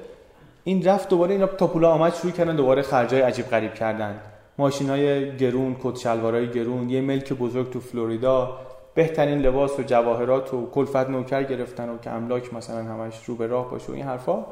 [0.65, 4.21] این رفت دوباره اینا تا پولا آمد شروع کردن دوباره خرجای عجیب غریب کردن.
[4.59, 8.59] ماشین های گرون کت شلوارای گرون یه ملک بزرگ تو فلوریدا.
[8.95, 13.47] بهترین لباس و جواهرات و کلفت نوکر گرفتن و که املاک مثلا همش رو به
[13.47, 14.45] راه باشه و این حرفا.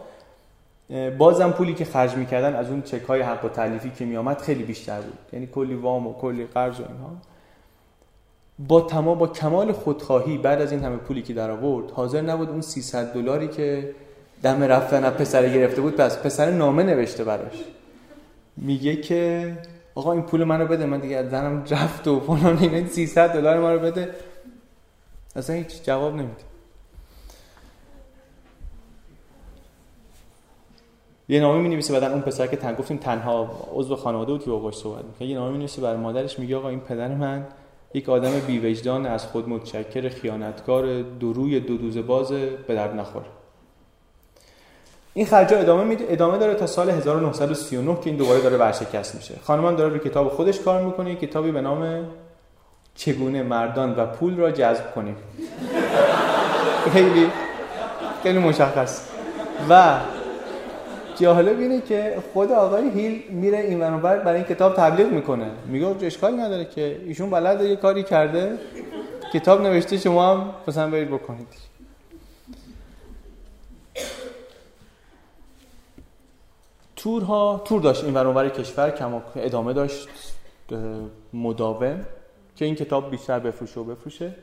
[1.19, 4.63] بازم پولی که خرج می‌کردن از اون چک های حق و تعلیفی که میامد خیلی
[4.63, 5.19] بیشتر بود.
[5.33, 7.11] یعنی کلی وام و کلی قرض و اینها.
[8.59, 12.49] با تمام با کمال خودخواهی بعد از این همه پولی که در آورد حاضر نبود
[12.49, 13.95] اون 300 دلاری که
[14.43, 17.65] دم رفتن از پسر گرفته بود پس پسر نامه نوشته براش.
[18.57, 19.53] میگه که
[19.95, 23.73] آقا این پول منو بده من دیگه زنم رفت و فلان اینا 300 دلار ما
[23.73, 24.11] رو بده.
[25.37, 26.47] اصلا هیچ جواب نمیده.
[31.29, 34.51] یه نامه می نویسه بعدن اون پسر که تن گفتیم تنها عضو خانواده بود که
[34.51, 37.47] با صحبت می‌کنه یه نامه می نویسه برای مادرش میگه آقا این پدر من
[37.97, 42.33] یک آدم بیوجدان از خود متشکر خیانتکار دروی دو دوزه باز
[42.67, 43.23] به درد نخور.
[45.15, 49.35] این خرجا ادامه میده ادامه داره تا سال 1939 که این دوباره داره ورشکست میشه.
[49.43, 51.15] خانمان داره روی کتاب خودش کار می‌کنه.
[51.15, 52.07] کتابی به نام
[52.95, 55.17] چگونه مردان و پول را جذب کنیم.
[56.93, 57.31] خیلی
[58.23, 59.09] خیلی مشخص.
[59.71, 59.99] و
[61.17, 65.51] جالب اینه که خود آقای هیل میره این منور برای این کتاب تبلیغ می‌کنه.
[65.67, 68.59] میگه اشکالی نداره که ایشون بلد یه کاری کرده
[69.33, 71.49] کتاب نوشته شما هم مثلا برید بکنید.
[76.97, 80.09] تورها تور داشت این ورانور کشور کما ادامه داشت
[81.33, 82.01] مداوم
[82.57, 84.35] که این کتاب بیشتر بفروشه و بفروشه.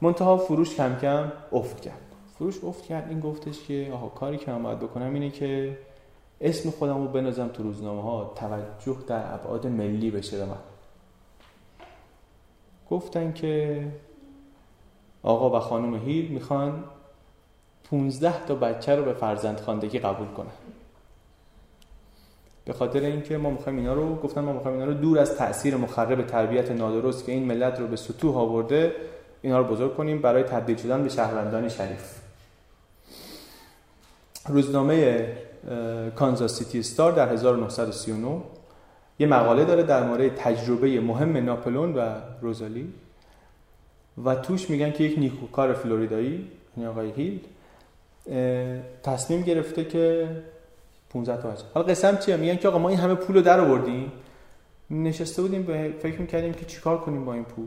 [0.00, 2.00] منتها فروش کم کم افت کرد.
[2.38, 3.06] فروش افت کرد.
[3.08, 5.78] این گفتش که آها کاری که من باید بکنم اینه که
[6.40, 10.58] اسم خودم رو بنازم تو روزنامه ها توجه در ابعاد ملی بشه به من.
[12.90, 13.84] گفتن که
[15.22, 16.84] آقا و خانم هیل می‌خوان
[17.90, 20.52] 15 تا بچه رو به فرزند خاندگی قبول کنن.
[22.64, 25.76] به خاطر اینکه ما می‌خوایم اینا رو گفتن ما می‌خوایم اینا رو دور از تاثیر
[25.76, 28.94] مخرب تربیت نادرست که این ملت رو به سطوح آورده
[29.42, 32.20] اینا رو بزرگ کنیم برای تبدیل شدن به شهروندان شریف.
[34.48, 35.26] روزنامه
[36.16, 38.42] کانزاس سیتی استار در 1939
[39.18, 42.92] یه مقاله داره در مورد تجربه مهم ناپلون و روزالی.
[44.24, 47.40] و توش میگن که یک نیکوکار فلوریدایی یعنی آقای هیل
[49.02, 50.28] تصمیم گرفته که
[51.10, 54.12] 15 تا حالا قسم چیه؟ میگن که آقا ما این همه پول رو در آوردیم.
[54.90, 57.66] نشسته بودیم به فکر می‌کردیم که چیکار کنیم با این پول.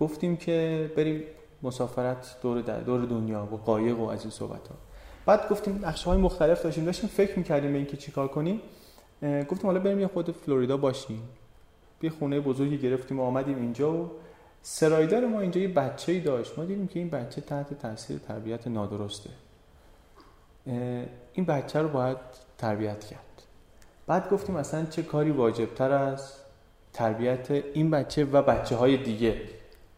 [0.00, 1.22] گفتیم که بریم
[1.62, 4.74] مسافرت دور دور دنیا و قایق و از این صحبت ها
[5.26, 8.60] بعد گفتیم نقشه های مختلف داشتیم داشتیم فکر می‌کردیم به اینکه چیکار کنیم.
[9.22, 11.22] گفتیم حالا بریم یه خود فلوریدا باشیم.
[12.02, 14.10] یه خونه بزرگی گرفتیم و آمدیم اینجا و
[14.62, 16.58] سرایدار ما اینجا یه بچه ای داشت.
[16.58, 19.30] ما دیدیم که این بچه تحت تاثیر تربیت نادرسته.
[21.32, 22.16] این بچه رو باید
[22.58, 23.42] تربیت کرد.
[24.06, 26.32] بعد گفتیم اصلا چه کاری واجبتر از
[26.92, 29.40] تربیت این بچه و بچه های دیگه.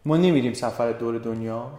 [0.05, 1.71] ما نمیریم سفر دور دنیا.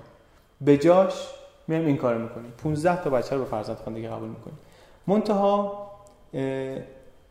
[0.60, 1.28] به جاش
[1.70, 2.52] میایم این کار می‌کنیم.
[2.62, 4.58] 15 تا بچه رو به فرزند خاندگی قبول می‌کنیم.
[5.06, 5.90] منتها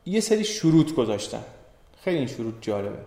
[0.05, 1.43] یه سری شروط گذاشتن.
[2.03, 2.97] خیلی این شروط جالبه.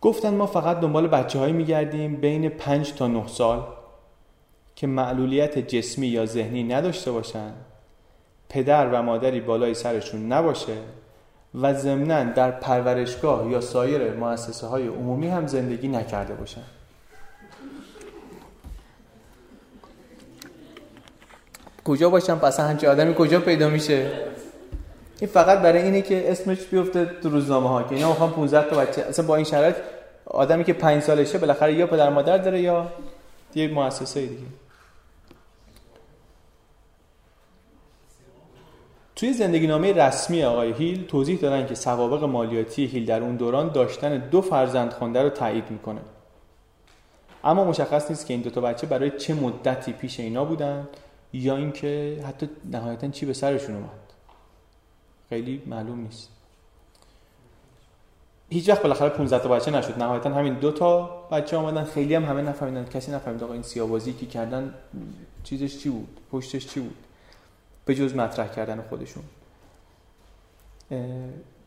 [0.00, 3.66] گفتن ما فقط دنبال بچه هایی میگردیم بین 5 تا 9 سال
[4.76, 7.52] که معلولیت جسمی یا ذهنی نداشته باشن
[8.48, 10.76] پدر و مادری بالای سرشون نباشه
[11.54, 16.62] و ضمنا در پرورشگاه یا سایر مؤسسه های عمومی هم زندگی نکرده باشن.
[21.84, 24.10] کجا باشم؟ پس همچه آدمی کجا پیدا میشه؟
[25.20, 28.76] این فقط برای اینه که اسمش بیفته تو روزنامه ها که اینا می‌خوام 15 تا
[28.76, 29.76] بچه اصلا با این شرایط
[30.26, 32.92] آدمی که 5 سالشه بالاخره یا پدر مادر داره یا
[33.54, 34.42] یه مؤسسه دیگه.
[39.16, 43.68] توی زندگی نامه رسمی آقای هیل توضیح دادن که سوابق مالیاتی هیل در اون دوران
[43.68, 46.00] داشتن دو فرزند خونده رو تایید می‌کنه.
[47.44, 50.88] اما مشخص نیست که این دو تا بچه برای چه مدتی پیش اینا بودن.
[51.34, 53.88] یا اینکه حتی نهایتا چی به سرشون اومد.
[55.28, 56.28] خیلی معلوم نیست.
[58.50, 59.98] هیچ وقت بالاخره 15 تا بچه نشد.
[59.98, 62.84] نهایتا همین دو تا بچه آمدن خیلی هم همه نفهمیدن.
[62.84, 64.74] کسی نفهمید آقا این سیاوازی که کردن
[65.44, 66.96] چیزش چی بود؟ پشتش چی بود؟
[67.84, 69.22] به جز مطرح کردن خودشون.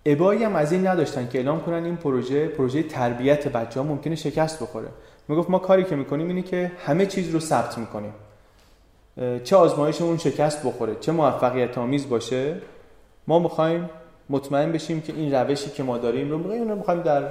[0.05, 4.15] ابایی هم از این نداشتن که اعلام کنن این پروژه پروژه تربیت بچه ها ممکنه
[4.15, 4.87] شکست بخوره.
[5.27, 8.13] می‌گفت ما کاری که می‌کنیم اینه که همه چیز رو ثبت می‌کنیم.
[9.43, 12.55] چه آزمایشمون شکست بخوره چه موفقیت آمیز باشه.
[13.27, 13.89] ما می‌خوایم
[14.29, 17.23] مطمئن بشیم که این روشی که ما داریم رو می‌خوایم می‌خوایم در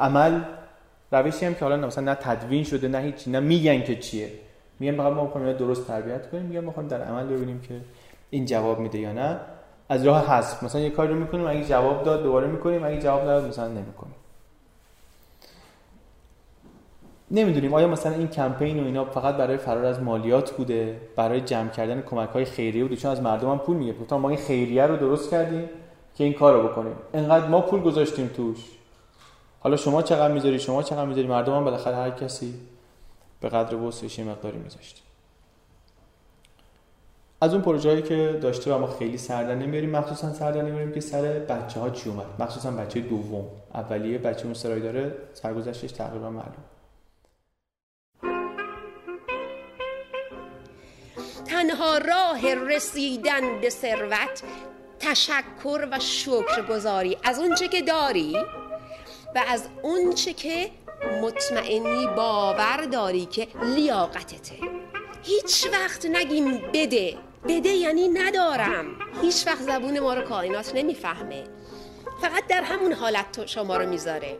[0.00, 0.40] عمل
[1.12, 4.30] روشی هم که حالا مثلا نه تدوین شده نه هیچی نه میگن که چیه.
[4.80, 7.74] میگن ما می‌خوایم درست تربیت کنیم میگن می‌خوایم در عمل ببینیم که
[8.30, 9.36] این جواب میده یا نه.
[9.88, 13.22] از راه حذف مثلا یه کاری رو می‌کنیم اگه جواب داد دوباره می‌کنیم اگه جواب
[13.22, 14.14] نداد مثلا نمی‌کنیم.
[17.30, 17.74] نمی‌دونیم.
[17.74, 22.00] آیا مثلا این کمپین و اینا فقط برای فرار از مالیات بوده؟ برای جمع کردن
[22.00, 25.30] کمک های خیریه بوده؟ چون از مردم هم پول میگه ما این خیریه رو درست
[25.30, 25.68] کردیم
[26.14, 26.92] که این کار رو بکنیم.
[27.14, 28.58] انقدر ما پول گذاشتیم توش.
[29.60, 32.54] حالا شما چقدر می‌ذاری؟ شما چقدر می‌ذاری؟ مردم هم بالاخره هر کسی
[33.40, 35.02] به قدر وسعش مقداری میذاشت
[37.40, 41.22] از اون پروژه‌ای که داشته و ما خیلی سردن نمیاریم مخصوصا سردن نمیاریم که سر
[41.22, 43.44] بچه ها چی اومد؟ مخصوصا بچه دوم.
[43.74, 46.64] اولیه بچه اون سرای داره سرگذشتش تقریبا معلوم
[51.58, 54.42] تنها راه رسیدن به ثروت
[55.00, 57.16] تشکر و شکرگزاری.
[57.24, 58.36] از اونچه که داری
[59.34, 60.70] و از اونچه که
[61.22, 64.54] مطمئنی باور داری که لیاقتته.
[65.22, 67.16] هیچ وقت نگیم بده.
[67.48, 68.86] بده یعنی ندارم.
[69.22, 71.44] هیچ وقت زبون ما رو کائنات نمی‌فهمه.
[72.22, 74.38] فقط در همون حالت شما رو می‌ذاره.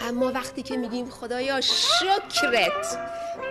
[0.00, 2.98] اما وقتی که میگیم خدایا شکرت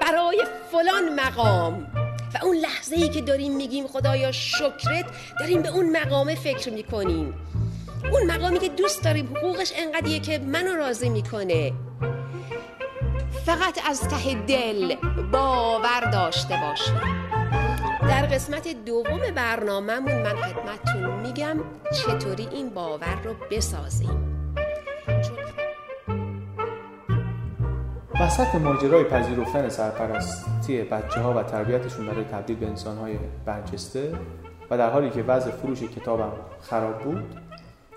[0.01, 2.00] برای فلان مقام
[2.33, 5.05] و اون لحظه ای که داریم میگیم خدایا شکرت
[5.39, 7.33] داریم به اون مقامه فکر می‌کنیم.
[8.11, 11.73] اون مقامی که دوست داریم حقوقش انقدیه که منو راضی می‌کنه.
[13.45, 14.95] فقط از ته دل
[15.31, 17.01] باور داشته باشیم.
[18.01, 21.57] در قسمت دوم برنامهمون من خدمتتون میگم
[21.93, 24.30] چطوری این باور رو بسازیم.
[28.21, 33.15] وسط ماجرای پذیرفتن سرپرستی بچه ها و تربیتشون برای تبدیل به انسان های
[33.45, 34.15] برجسته
[34.69, 37.35] و در حالی که وضع فروش کتابم خراب بود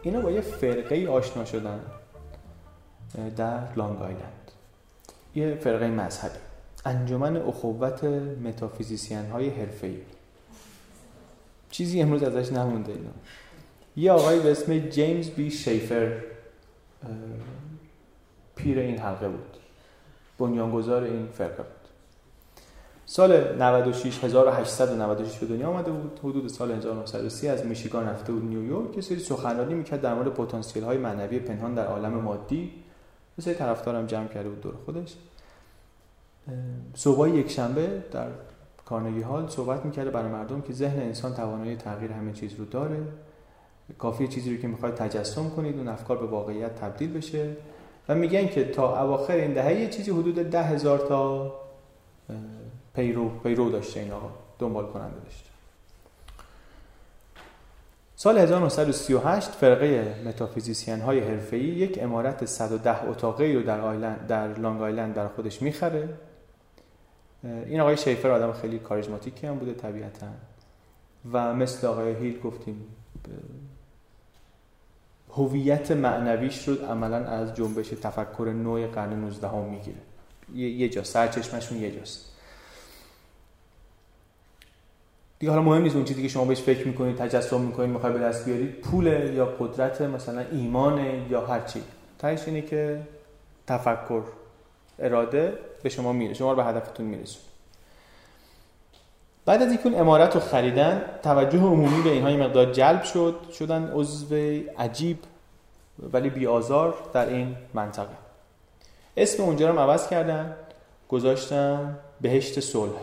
[0.02, 1.80] اینا با یه فرقه آشنا شدن
[3.36, 4.50] در لانگ آیلند.
[5.34, 6.38] یه فرقه مذهبی.
[6.84, 8.04] انجمن اخوت
[8.44, 9.98] متافیزیسین های حرفه‌ای.
[11.70, 13.10] چیزی امروز ازش نمونده اینا.
[13.96, 16.12] یه آقای به اسم جیمز بی شیفر
[18.56, 19.63] پیر این حلقه بود.
[20.38, 21.84] بنیانگذار این فرقه بود.
[23.06, 26.20] سال 96 1896 به دنیا آمده بود.
[26.24, 30.84] حدود سال 1930 از میشیگان رفته بود نیویورک یه سری سخنرانی می‌کرد در مورد پتانسیل
[30.84, 32.72] های معنوی پنهان در عالم مادی.
[33.38, 35.14] یه سری طرفدارم جمع کرده بود دور خودش.
[36.94, 38.26] صبح یک شنبه در
[38.86, 43.02] کارنگی هال صحبت می‌کرده برای مردم که ذهن انسان توانایی تغییر همه چیز رو داره.
[43.98, 47.56] کافیه چیزی رو که می‌خواید تجسم کنید اون افکار به واقعیت تبدیل بشه.
[48.08, 51.52] و میگن که تا اواخر این دهه یه چیزی حدود ده هزار تا
[52.94, 55.50] پیرو پیرو داشته این آقا دنبال کننده داشته.
[58.16, 64.82] سال 1938 فرقه متافیزیسین های حرفه‌ای یک عمارت 110 اتاقه رو در آیلند در لانگ
[64.82, 66.08] آیلند در خودش می‌خره.
[67.44, 70.26] این آقای شیفر آدم خیلی کاریزماتیکی هم بوده طبیعتا.
[71.32, 72.86] و مثل آقای هیل گفتیم
[75.36, 79.96] هویت معنویش رو عملا از جنبش تفکر نوع قرن 19 هم می‌گیره.
[80.54, 82.30] یه جا سرچشمشون یه جاست.
[85.38, 88.18] دیگه حالا مهم نیست اون چیزی که شما بهش فکر می‌کنید تجسم می‌کنید می‌خوای به
[88.18, 91.82] دست بیارید پول یا قدرت مثلا ایمان یا هر چی.
[92.18, 93.00] تایش اینه که
[93.66, 94.22] تفکر
[94.98, 97.42] اراده به شما میره شما رو به هدفتون میرسون
[99.46, 103.50] بعد از اینکه اون امارت رو خریدن توجه عمومی به اینها مقدار جلب شد.
[103.52, 104.34] شدن عضو
[104.78, 105.18] عجیب
[106.12, 108.16] ولی بیازار در این منطقه.
[109.16, 110.56] اسم اونجا رو عوض کردن.
[111.08, 112.98] گذاشتن بهشت صلح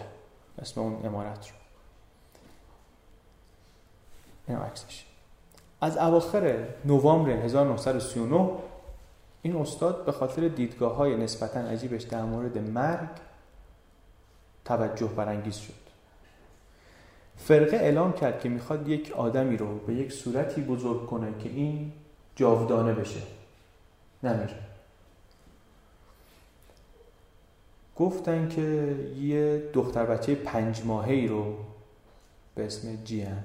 [0.62, 1.56] اسم اون امارت رو.
[4.48, 5.06] این عکسش.
[5.82, 8.50] از اواخر نوامبر 1939
[9.42, 13.10] این استاد به خاطر دیدگاه نسبتا عجیبش در مورد مرگ
[14.66, 15.81] توجه برانگیز شد.
[17.44, 21.92] فرقه اعلام کرد که می‌خواد یک آدمی رو به یک صورتی بزرگ کنه که این
[22.36, 23.22] جاودانه بشه.
[24.24, 24.56] نمیره.
[27.96, 31.58] گفتن که یه دختر بچه پنج ماهه رو
[32.56, 33.44] به اسم جیان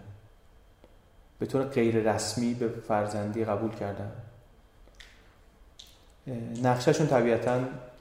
[1.38, 4.12] به طور غیر رسمی به فرزندی قبول کردن.
[6.62, 7.60] نقشهشون طبیعتا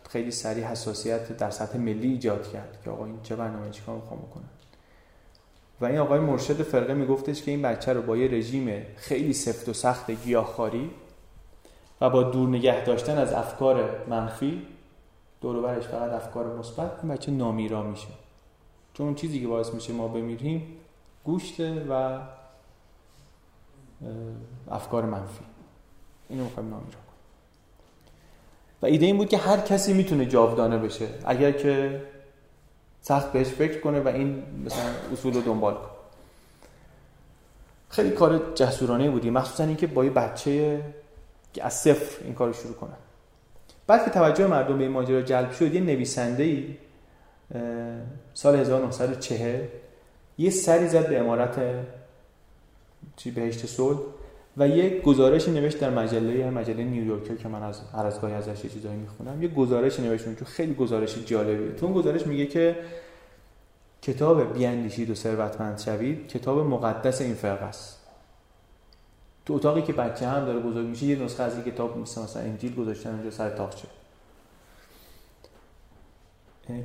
[0.09, 4.19] خیلی سریع حساسیت در سطح ملی ایجاد کرد که آقا این چه برنامه چیکار می‌خوام
[4.19, 4.54] بکنن
[5.81, 9.69] و این آقای مرشد فرقه میگفتش که این بچه رو با یه رژیم خیلی سفت
[9.69, 10.91] و سخت گیاهخواری
[12.01, 14.61] و با دور نگه داشتن از افکار منفی
[15.41, 18.07] دور برش فقط افکار مثبت این بچه نامیرا میشه.
[18.93, 20.77] چون اون چیزی که باعث میشه ما بمیریم
[21.23, 22.19] گوشته و
[24.71, 25.43] افکار منفی.
[26.29, 26.99] اینو می‌خوایم نامیرا
[28.81, 31.07] و ایده این بود که هر کسی می‌تونه جاودانه بشه.
[31.25, 32.01] اگر که
[33.07, 35.85] سخت بهش فکر کنه و این مثلا اصول رو دنبال کنه.
[37.89, 40.81] خیلی کار جسورانه بودی مخصوصا اینکه با یه بچه
[41.53, 42.97] که از صفر این کار رو شروع کنن
[43.87, 46.77] بعد که توجه مردم به این ماجرا جلب شد یه نویسنده ای
[48.33, 49.61] سال 1940
[50.37, 51.59] یه سری زد به امارت
[53.15, 53.99] چی بهشت صلح.
[54.57, 58.61] و یه گزارشی نوشت در مجله مجله نیویورکر که من از هر از گاهی ازش
[58.61, 59.43] چیزایی می‌خونم.
[59.43, 61.71] یه گزارش نوشت اونجا خیلی گزارش جالبیه.
[61.71, 62.75] تو اون گزارش میگه که
[64.01, 68.01] کتاب بیاندیشید و ثروتمند شوید کتاب مقدس این فرقه است.
[69.45, 72.41] تو اتاقی که بچه هم داره بزرگ میشه یه نسخه از این کتاب مثل مثلا
[72.41, 73.87] انجیل گذاشتن اونجا سر تاقچه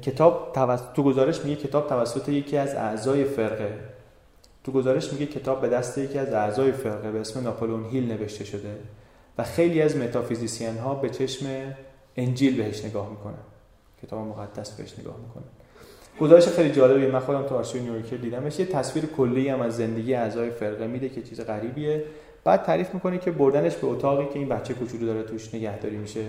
[0.02, 3.78] کتاب توسط تو گزارش میگه کتاب توسط یکی از اعضای فرقه.
[4.70, 8.44] تو گزارش میگه کتاب به دست یکی از اعضای فرقه به اسم ناپلئون هیل نوشته
[8.44, 8.76] شده
[9.38, 11.46] و خیلی از متافیزیسین ها به چشم
[12.16, 13.42] انجیل بهش نگاه می‌کنن.
[14.02, 15.44] کتاب مقدس بهش نگاه می‌کنن.
[16.20, 18.58] گزارش خیلی جالبی من خودم تو آرشیو نیویورکر دیدمش.
[18.58, 22.04] یه تصویر کلی هم از زندگی اعضای فرقه میده که چیز غریبیه.
[22.44, 26.24] بعد تعریف می‌کنه که بردنش به اتاقی که این بچه کوچولو داره توش نگهداری میشه.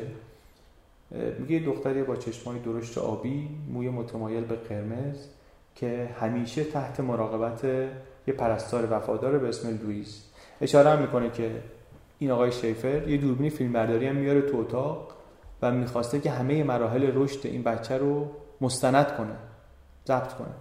[1.39, 5.15] میگه دختری با چشمای درشت آبی موی متمایل به قرمز
[5.75, 7.61] که همیشه تحت مراقبت
[8.27, 10.23] یه پرستار وفادار به اسم لوئیس.
[10.61, 11.51] اشاره هم می‌کنه که
[12.19, 15.11] این آقای شیفر یه دوربینی فیلم برداری هم میاره تو اتاق
[15.61, 19.35] و می‌خواسته که همه مراحل رشد این بچه رو مستند کنه
[20.07, 20.53] ضبط کنه.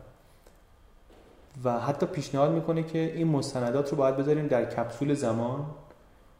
[1.65, 5.67] و حتی پیشنهاد می‌کنه که این مستندات رو باید بذاریم در کپسول زمان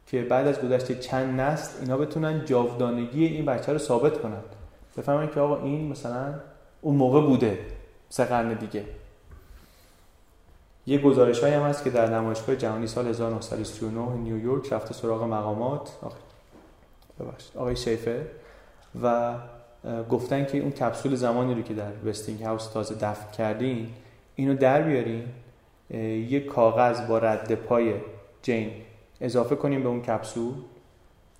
[0.07, 4.45] که بعد از گذشته چند نسل اینا بتونن جاودانگی این بچه رو ثابت کنند
[4.97, 6.35] بفهمن که آقا این مثلا
[6.81, 7.59] اون موقع بوده
[8.09, 8.85] سه قرن دیگه.
[10.87, 15.91] یه گزارش هم هست که در نمایشگاه جهانی سال 1939 نیویورک رفته سراغ مقامات.
[17.57, 18.27] آقای شیفه.
[19.03, 19.35] و
[20.11, 23.89] گفتن که اون کپسول زمانی رو که در وستینگ هاوس تازه دفن کردین
[24.35, 25.25] اینو در بیارین.
[26.29, 27.95] یه کاغذ با رد پای
[28.43, 28.71] جین
[29.21, 30.55] اضافه کنیم به اون کپسول.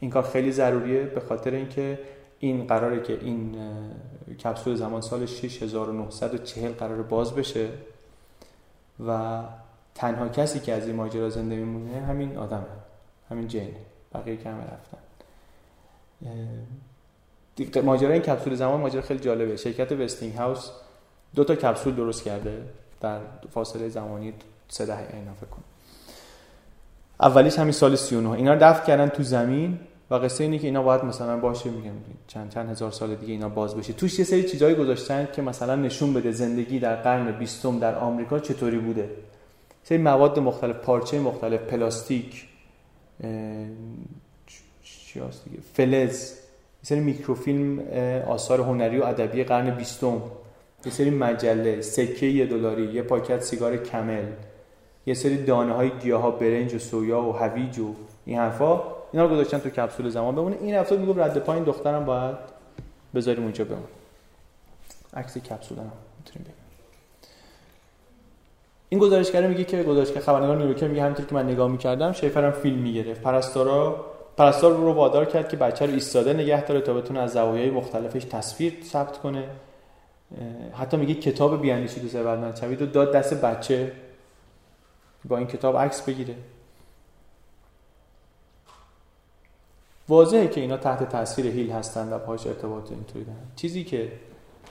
[0.01, 1.99] این کار خیلی ضروریه به خاطر اینکه
[2.39, 3.57] این قراره که این
[4.45, 7.69] کپسول زمان سال 6940 قرار باز بشه.
[9.07, 9.41] و
[9.95, 12.67] تنها کسی که از این ماجرا زنده میمونه همین آدمه.
[13.31, 13.75] همین جین
[14.15, 14.99] بقیه همه رفتن.
[17.85, 19.57] ماجرا این کپسول زمان ماجرا خیلی جالبه.
[19.57, 20.71] شرکت وستینگ هاوس
[21.35, 22.63] دو تا کپسول درست کرده.
[23.01, 23.21] در
[23.51, 24.35] فاصله زمانی
[24.69, 25.65] سه دهه اینا فکر کنم.
[27.21, 29.81] اولیش همین سال 39 اینا رو دفن کردن تو زمین.
[30.11, 31.93] و قصه اینه که اینا باید مثلا باشه میگم
[32.27, 33.93] چند چند هزار سال دیگه اینا باز بشه.
[33.93, 38.39] توش یه سری چیزایی گذاشتن که مثلا نشون بده زندگی در قرن بیستم در آمریکا
[38.39, 39.11] چطوری بوده.
[39.83, 42.47] سری مواد مختلف پارچه مختلف پلاستیک
[44.85, 46.33] چی دیگه؟ فلز.
[46.33, 46.39] یه
[46.83, 47.81] سری میکروفیلم
[48.29, 50.23] آثار هنری و ادبی قرن بیستم.
[50.85, 54.27] یه سری مجله سکه یه دلاری یه پاکت سیگار کمل.
[55.07, 57.95] یه سری دانه های گیاه ها برنج و سویا و هویج و
[58.25, 59.00] این حرفا.
[59.13, 60.35] اینا رو گذاشتن تو کپسول زمان.
[60.35, 62.37] بمونه این هفته میگم رد پایین دخترم باید
[63.15, 63.83] بذاریم اونجا بمونه.
[65.15, 66.55] عکس کپسول هم می‌تونیم بگیم.
[68.89, 72.79] این گزارشگر میگه که گزارشگر خبرنگار نیویورکر میگه همینطور که من نگاه می‌کردم شیفرم فیلم
[72.79, 73.21] می‌گرفت.
[73.21, 74.07] پرستارا
[74.37, 78.25] پرستار رو وادار کرد که بچه رو ایستاده نگه داره تا بتونه از زوایای مختلفش
[78.25, 79.45] تصویر ثبت کنه.
[80.73, 83.93] حتی میگه کتاب بیاندیشید و ثروتمند شوید و داد دست بچه.
[85.25, 86.35] با این کتاب عکس بگیره.
[90.11, 94.13] واضحه که اینا تحت تاثیر هیل هستن و پاش ارتباط اینطوری دارن چیزی که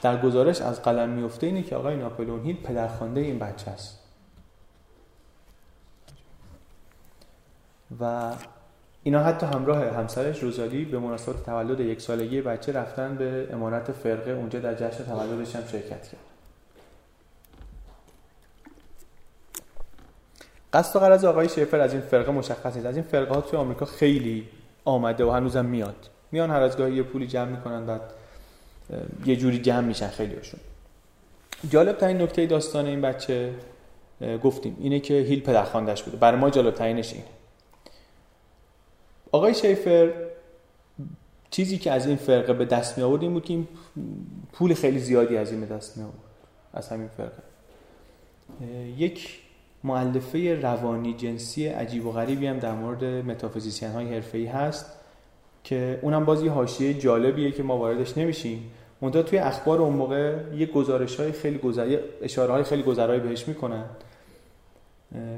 [0.02, 4.00] در گزارش از قلم میفته اینه که آقای ناپلون هیل پدرخوانده این بچه است.
[8.00, 8.32] و
[9.04, 14.32] اینا حتی همراه همسرش روزالی به مناسبت تولد یک سالگی بچه رفتن به امارت فرقه
[14.32, 16.30] اونجا در جشن تولدش هم شرکت کرد.
[20.74, 22.88] قصد و قرض آقای شیفر از این فرقه مشخص نیست.
[22.88, 24.48] از این فرقه ها توی آمریکا خیلی
[24.86, 26.10] آمده و هنوزم میاد.
[26.32, 28.02] میان هر از گاهی یه پولی جمع می‌کنن بعد
[29.26, 30.60] یه جوری جمع میشن خیلی هاشون
[31.70, 33.54] جالب ترین نکته داستان این بچه
[34.44, 36.18] گفتیم اینه که هیل پدرخواندش بوده.
[36.18, 37.26] برای ما جالب ترینش اینه.
[39.32, 40.14] آقای شیفر
[41.52, 43.68] چیزی که از این فرقه به دست می آورد این بود که این
[44.54, 46.18] پول خیلی زیادی از این به دست می آورد
[46.74, 47.44] از همین فرقه.
[48.98, 49.40] یک
[49.84, 54.86] معلفه روانی جنسی عجیب و غریبی هم در مورد متافیزیسین های حرفه‌ای هست
[55.64, 58.72] که اونم باز یه حاشیه جالبیه که ما واردش نمیشیم.
[59.02, 61.98] منتها توی اخبار اون موقع یه گزارش های خیلی گذر...
[62.22, 63.86] اشاره های خیلی گذرایی بهش می‌کنن.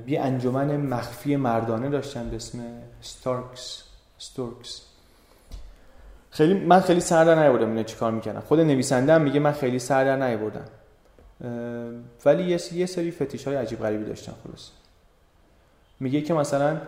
[0.08, 2.60] یه انجمن مخفی مردانه داشتن به اسم
[3.02, 3.84] ستارکس
[4.18, 4.82] ستورکس
[6.30, 9.80] خیلی من خیلی سر در نیاوردم اینا چیکار می‌کنن خود نویسنده هم میگه من خیلی
[9.80, 10.28] سر در
[12.26, 14.70] ولی یه سری فتیش های عجیب غریبی داشتن خلاص.
[16.00, 16.82] میگه که مثلا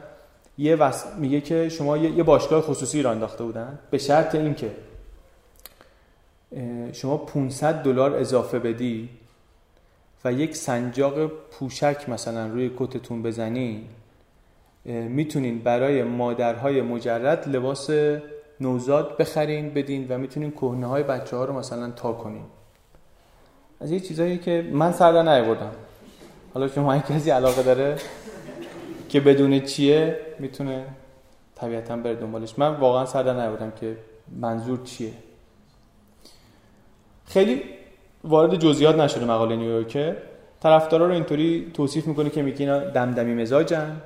[0.58, 1.06] یه وس...
[1.18, 4.72] میگه که شما یه باشگاه خصوصی را انداخته بودن به شرط اینکه
[6.94, 9.10] شما 500 دلار اضافه بدی
[10.26, 13.88] و یک سنجاق پوشک مثلا روی کتتون بزنی
[14.86, 17.90] می‌تونین برای مادرهای مجرد لباس
[18.62, 22.46] نوزاد بخرین بدین و می‌تونین کهنه های بچه ها رو مثلا تا کنین.
[23.84, 25.72] از یه چیزایی که من سر نیاوردم.
[26.54, 27.96] حالا شما کسی علاقه داره
[29.10, 30.86] که بدون چیه می‌تونه
[31.56, 32.60] طبیعتا بره دنبالش.
[32.60, 33.98] من واقعا سر نیاوردم که
[34.40, 35.12] منظور چیه.
[37.26, 37.62] خیلی
[38.24, 40.18] وارد جزئیات نشده مقاله نیویورکه.
[40.62, 44.02] طرفدارا رو اینطوری توصیف می‌کنه که میگه اینا دمدمی مزاجن.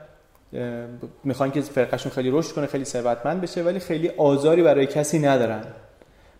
[1.23, 5.63] می‌خوان که فرقشون خیلی رشد کنه خیلی ثروتمند بشه ولی خیلی آزاری برای کسی ندارن.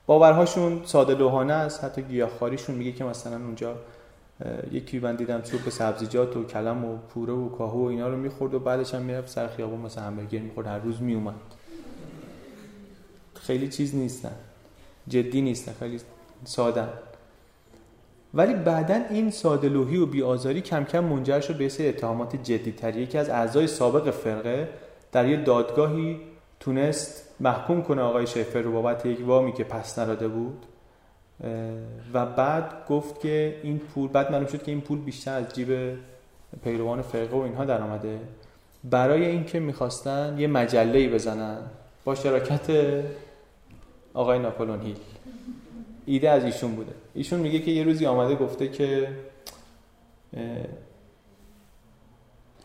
[0.08, 1.84] باورهاشون ساده لوحانه است.
[1.84, 3.76] حتی گیاهخواریشون میگه که مثلا اونجا
[4.72, 8.53] یکی من دیدم سوپ سبزیجات و کلم و پوره و کاهو و اینا رو می‌خورد
[8.53, 10.68] و بعدش هم می‌رفت سر خیابون مثلا همبرگر می‌خورد.
[10.68, 11.34] هر روز میومد
[13.34, 14.36] خیلی چیز نیستن.
[15.08, 15.74] جدی نیستن.
[15.80, 15.99] خیلی
[16.45, 16.84] ساده.
[18.34, 23.01] ولی بعدا این ساده لوحی و بیآزاری کم کم منجر شد به سری اتهامات جدی
[23.01, 24.70] یکی از اعضای سابق فرقه
[25.12, 26.20] در یه دادگاهی
[26.60, 30.66] تونست محکوم کنه آقای شیفر رو بابت یک وامی که پس نداده بود.
[32.14, 35.97] و بعد گفت که این پول بعد معلوم شد که این پول بیشتر از جیب
[36.64, 38.20] پیروان فرقه و اینها در آمده.
[38.84, 41.58] برای اینکه می‌خواستن یه مجله بزنن
[42.05, 42.68] با شراکت
[44.14, 44.97] آقای ناپولون هیل.
[46.05, 46.91] ایده از ایشون بوده.
[47.14, 49.10] ایشون میگه که یه روزی آمده گفته که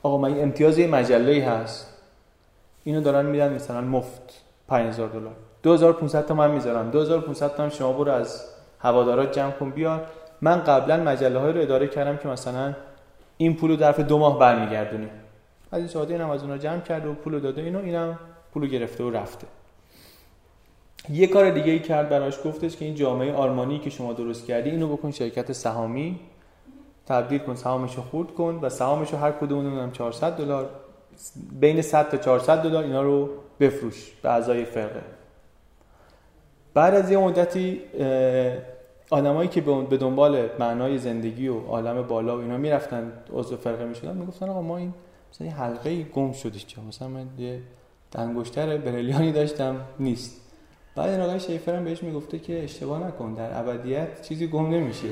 [0.03, 1.91] آقا من امتیاز یه مجله هست.
[2.85, 5.33] اینو دارن میدن مثلا مفت 5000 دلار.
[5.62, 8.45] 2500 تا من می‌ذارم 2500 تا هم شما برو از
[8.78, 10.07] هوادارات جمع کن بیار.
[10.41, 12.74] من قبلا مجله های رو اداره کردم که مثلا
[13.37, 15.09] این پولو در دو ماه برمیگردونی.
[15.72, 18.18] از این ساده اینم از اونها جمع کرده و پولو داده اینو اینم
[18.55, 19.47] پولو گرفته و رفته.
[21.11, 24.70] یه کار دیگه ای کرد براش گفتش که این جامعه آرمانی که شما درست کردی
[24.70, 26.20] اینو بکن شرکت سهامی.
[27.07, 30.70] تبدیل کن سهامشو خورد کن و سهامشو هر کدوم اونم 400 دلار.
[31.61, 35.03] بین 100 تا 400 دلار اینا رو بفروش به اعضای فرقه.
[36.75, 37.81] بعد از یه مدتی
[39.11, 44.17] آدمایی که به دنبال معنای زندگی و عالم بالا و اینا می‌رفتن عضو فرقه می‌شدن
[44.17, 44.95] می‌گفتن آقا ما این
[45.33, 47.61] مثلا یه حلقه گم شده چه مثلا من یه
[48.15, 50.41] انگشتر بریلیانی داشتم نیست.
[50.97, 55.09] بعد این آقای شیفر هم بهش می‌گفته که اشتباه نکن در ابدیت چیزی گم نمیشه.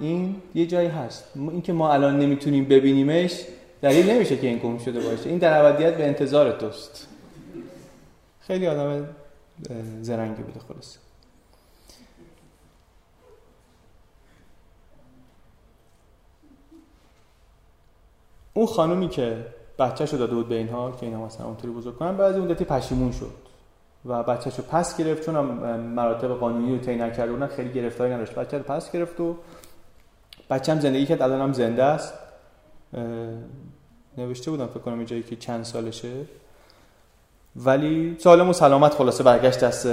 [0.00, 1.32] این یه جایی هست.
[1.36, 3.44] این که ما الان نمی‌تونیم ببینیمش
[3.82, 5.28] دلیل نمیشه که این گم شده باشه.
[5.28, 7.06] این در ابدیت به انتظار توست.
[8.40, 9.08] خیلی آدم
[10.02, 10.96] زرنگی بوده خلاص
[18.54, 19.46] اون خانومی که
[19.78, 23.12] بچه‌شو داده بود به اینها که اینا مثلا اونطوری بزرگ کنن بعد اون دتی پشیمون
[23.12, 23.34] شد
[24.04, 25.34] و بچه‌شو پس گرفت چون
[25.76, 28.34] مراتب قانونی رو طی نکرده بودن خیلی گرفتاری نداشت.
[28.34, 29.36] بچه رو پس گرفت و
[30.50, 32.14] بچه‌م زندگی کرد الان هم زنده است.
[34.18, 36.12] نوشته بودم فکر کنم جایی که چند سالشه.
[37.56, 39.88] ولی سالم و سلامت خلاصه برگشت دست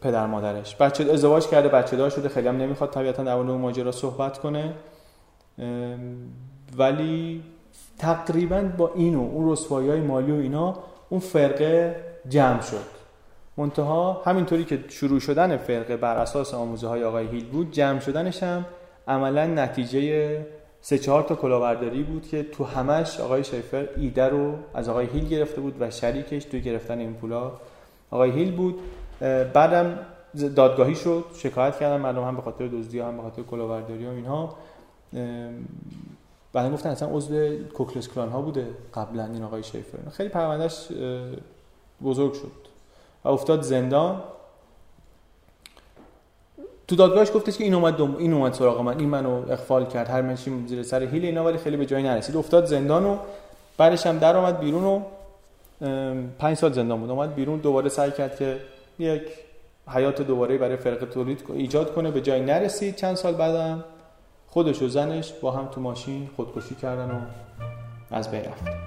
[0.00, 0.76] پدر مادرش.
[0.76, 4.74] بچه ازدواج کرده بچه دار شده خیلی هم نمی‌خواد طبیعتا در مورد ماجرا صحبت کنه.
[6.76, 7.42] ولی
[7.98, 10.76] تقریبا با اینو اون رسوایی های مالی و اینا
[11.08, 11.96] اون فرقه
[12.28, 12.94] جمع شد.
[13.56, 18.42] منتها همینطوری که شروع شدن فرقه بر اساس آموزه های آقای هیل بود جمع شدنش
[18.42, 18.64] هم
[19.08, 20.46] عملا نتیجه
[20.86, 25.28] سه چهار تا کلاورداری بود که تو همش آقای شیفر ایده رو از آقای هیل
[25.28, 27.52] گرفته بود و شریکش توی گرفتن این پولا.
[28.10, 28.80] آقای هیل بود.
[29.54, 29.98] بعدم
[30.56, 34.56] دادگاهی شد شکایت کردن مردم هم به خاطر دزدی هم به خاطر کلاورداری و اینها.
[36.52, 40.10] بعد گفتن اصلا عضو کوکلس کلان ها بوده قبلا این آقای شیفر.
[40.10, 40.88] خیلی پروندهش
[42.04, 42.52] بزرگ شد.
[43.24, 44.22] و افتاد زندان.
[46.88, 48.16] تو دادگاهش گفتش که این اومد دم...
[48.16, 51.58] این اومد سراغ من این منو اخفال کرد هر منشی زیر سر هیل اینا ولی
[51.58, 52.36] خیلی به جایی نرسید.
[52.36, 53.18] افتاد زندان و
[53.78, 55.00] بعدش هم در اومد بیرون و
[56.38, 57.10] پنج سال زندان بود.
[57.10, 58.56] اومد بیرون دوباره سعی کرد که
[58.98, 59.22] یک
[59.88, 62.96] حیات دوباره برای فرقه تولید ایجاد کنه به جایی نرسید.
[62.96, 63.84] چند سال بعدم
[64.48, 67.20] خودش و زنش با هم تو ماشین خودکشی کردن و
[68.10, 68.83] از بین رفتن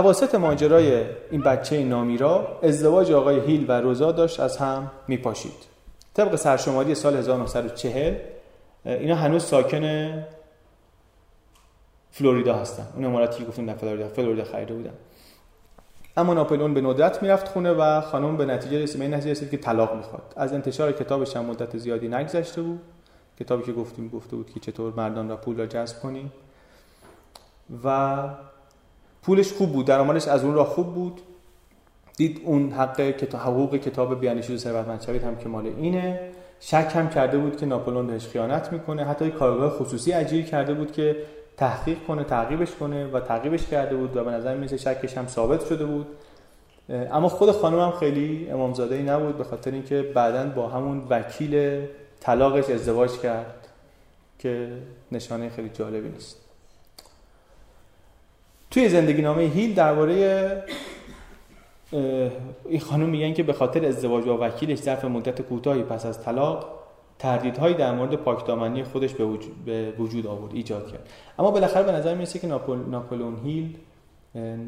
[0.00, 5.52] اواسط ماجرای این بچه نامیرا ازدواج آقای هیل و روزا داشت از هم میپاشید.
[6.14, 8.14] طبق سرشماری سال 1940
[8.84, 10.24] اینا هنوز ساکن
[12.10, 12.86] فلوریدا هستن.
[12.94, 14.92] اون اماراتی که گفتیم در فلوریدا فلوریدا خریده بودن.
[16.16, 19.56] اما ناپلئون به ندرت می‌رفت خونه و خانم به نتیجه رسید به نتیجه رسید که
[19.56, 20.34] طلاق می‌خواد.
[20.36, 22.80] از انتشار کتابش هم مدت زیادی نگذشته بود.
[23.40, 26.32] کتابی که گفتیم گفته بود که چطور مردان را پول را جذب کنیم.
[27.84, 28.18] و
[29.22, 31.20] پولش خوب بود درآمدش از اون را خوب بود.
[32.16, 36.20] دید اون حق کتاب حقوق کتاب بیانشود ثروتمند شوید هم که مال اینه.
[36.60, 39.04] شک هم کرده بود که ناپلون بهش خیانت می‌کنه.
[39.04, 41.16] حتی کارگاه خصوصی اجیر کرده بود که
[41.56, 45.66] تحقیق کنه تعقیبش کنه و تعقیبش کرده بود و به نظر میسه شکش هم ثابت
[45.66, 46.06] شده بود.
[46.88, 51.86] اما خود خانم هم خیلی امامزاده ای نبود به خاطر اینکه بعدا با همون وکیل
[52.20, 53.68] طلاقش ازدواج کرد
[54.38, 54.68] که
[55.12, 56.39] نشانه خیلی جالبی نیست.
[58.70, 60.64] توی زندگی نامه هیل درباره
[62.68, 66.80] این خانم میگن که به خاطر ازدواج با وکیلش ظرف مدت کوتاهی پس از طلاق
[67.18, 71.08] تردیدهایی در مورد پاکدامنی خودش به وجود, به وجود آورد ایجاد کرد.
[71.38, 72.76] اما بالاخره به نظر می‌رسه که ناپل...
[72.76, 73.76] ناپلون هیل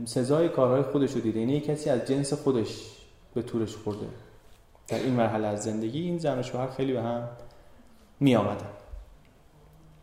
[0.04, 1.40] سزای کارهای خودش رو دیده.
[1.40, 2.88] یعنی کسی از جنس خودش
[3.34, 4.06] به تورش خورده.
[4.88, 7.28] در این مرحله از زندگی این زن و شوهر خیلی به هم
[8.20, 8.70] می آمدن.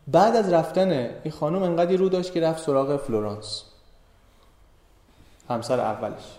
[0.08, 0.92] بعد از رفتن
[1.24, 3.66] این خانم انقدر رو داشت که رفت سراغ فلورانس.
[5.50, 6.38] همسر اولش.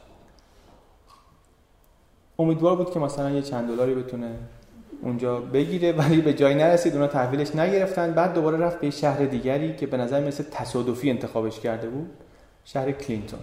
[2.39, 4.37] امیدوار بود که مثلا یه چند دلاری بتونه
[5.03, 8.13] اونجا بگیره ولی به جایی نرسید اونا تحویلش نگرفتن.
[8.13, 12.11] بعد دوباره رفت به شهر دیگری که به نظر مثل تصادفی انتخابش کرده بود
[12.65, 13.41] شهر کلینتون.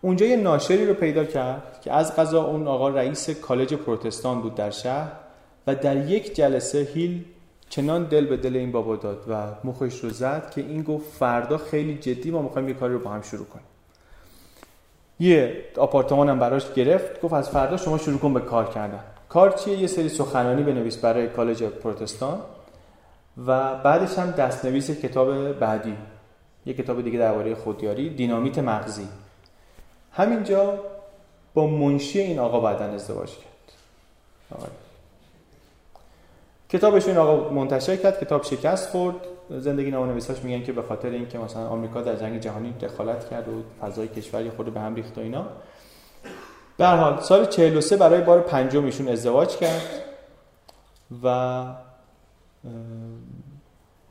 [0.00, 4.54] اونجا یه ناشری رو پیدا کرد که از قضا اون آقا رئیس کالج پروتستان بود
[4.54, 5.12] در شهر
[5.66, 7.24] و و در یک جلسه هیل
[7.68, 11.58] چنان دل به دل این بابا داد و مخش رو زد که این گفت فردا
[11.58, 13.64] خیلی جدی ما می‌خوایم یه کاری رو با هم شروع کنیم.
[15.20, 19.00] یه آپارتمان هم براش گرفت گفت از فردا شما شروع کن به کار کردن.
[19.28, 22.40] کار چیه؟ یه سری سخنانی بنویس برای کالج پروتستان
[23.46, 25.96] و بعدش هم دستنویس کتاب بعدی.
[26.66, 29.08] یه کتاب دیگه درباره خودیاری دینامیت مغزی.
[30.12, 30.78] همینجا
[31.54, 33.72] با منشی این آقا بعدا ازدواج کرد.
[34.60, 34.72] آره.
[36.68, 39.16] کتابش این آقا منتشر کرد کتاب شکست خورد.
[39.58, 43.48] زندگی نامه نویساش میگن که به خاطر اینکه مثلا آمریکا در جنگ جهانی دخالت کرد
[43.48, 45.46] و فضای کشوری خود به هم ریخت و اینا.
[46.76, 49.82] به حال سال 43 برای بار پنجم ایشون ازدواج کرد
[51.24, 51.64] و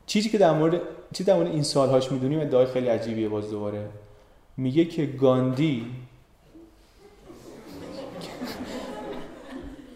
[0.06, 0.80] چیزی که در مورد
[1.12, 3.88] چیزی در مورد این سالهاش می‌دونیم ادعای خیلی عجیبیه باز دوباره.
[4.56, 5.86] میگه که گاندی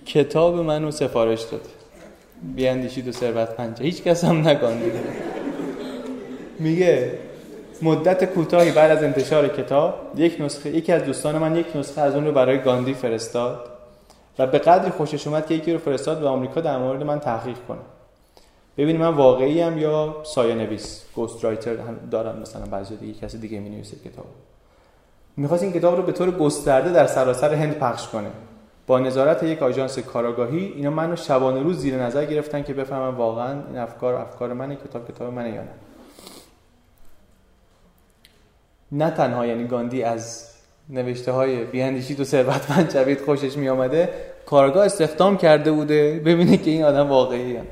[0.07, 1.69] کتاب منو سفارش داد
[2.43, 4.91] بیاندیشید و ثروت پنجه هیچ کس هم نگاندی.
[6.59, 7.19] میگه
[7.83, 12.15] مدت کوتاهی بعد از انتشار کتاب یک نسخه یکی از دوستان من یک نسخه از
[12.15, 13.71] اون رو برای گاندی فرستاد
[14.39, 17.57] و به قدری خوشش اومد که یکی رو فرستاد به آمریکا در مورد من تحقیق
[17.69, 17.79] کنه.
[18.77, 21.75] ببینید من واقعی هم یا سایه نویس گوست رایتر
[22.11, 24.27] دارم مثلا بعضی دیگه کسی دیگه می نویسه کتاب.
[25.37, 28.31] می‌خواست این کتاب رو به طور گسترده در سراسر هند پخش کنه.
[28.87, 33.63] با نظارت یک آژانس کاراگاهی اینا منو شبانه روز زیر نظر گرفتن که بفهمم واقعا
[33.69, 35.69] این افکار افکار منه کتاب کتاب منه یا نه.
[38.95, 40.51] نه تنها یعنی گاندی از
[40.89, 44.09] نوشته های بیاندیشید و ثروتمند جوید خوشش می آمده
[44.47, 47.67] کارگاه استخدام کرده بوده ببینه که این آدم واقعی هم.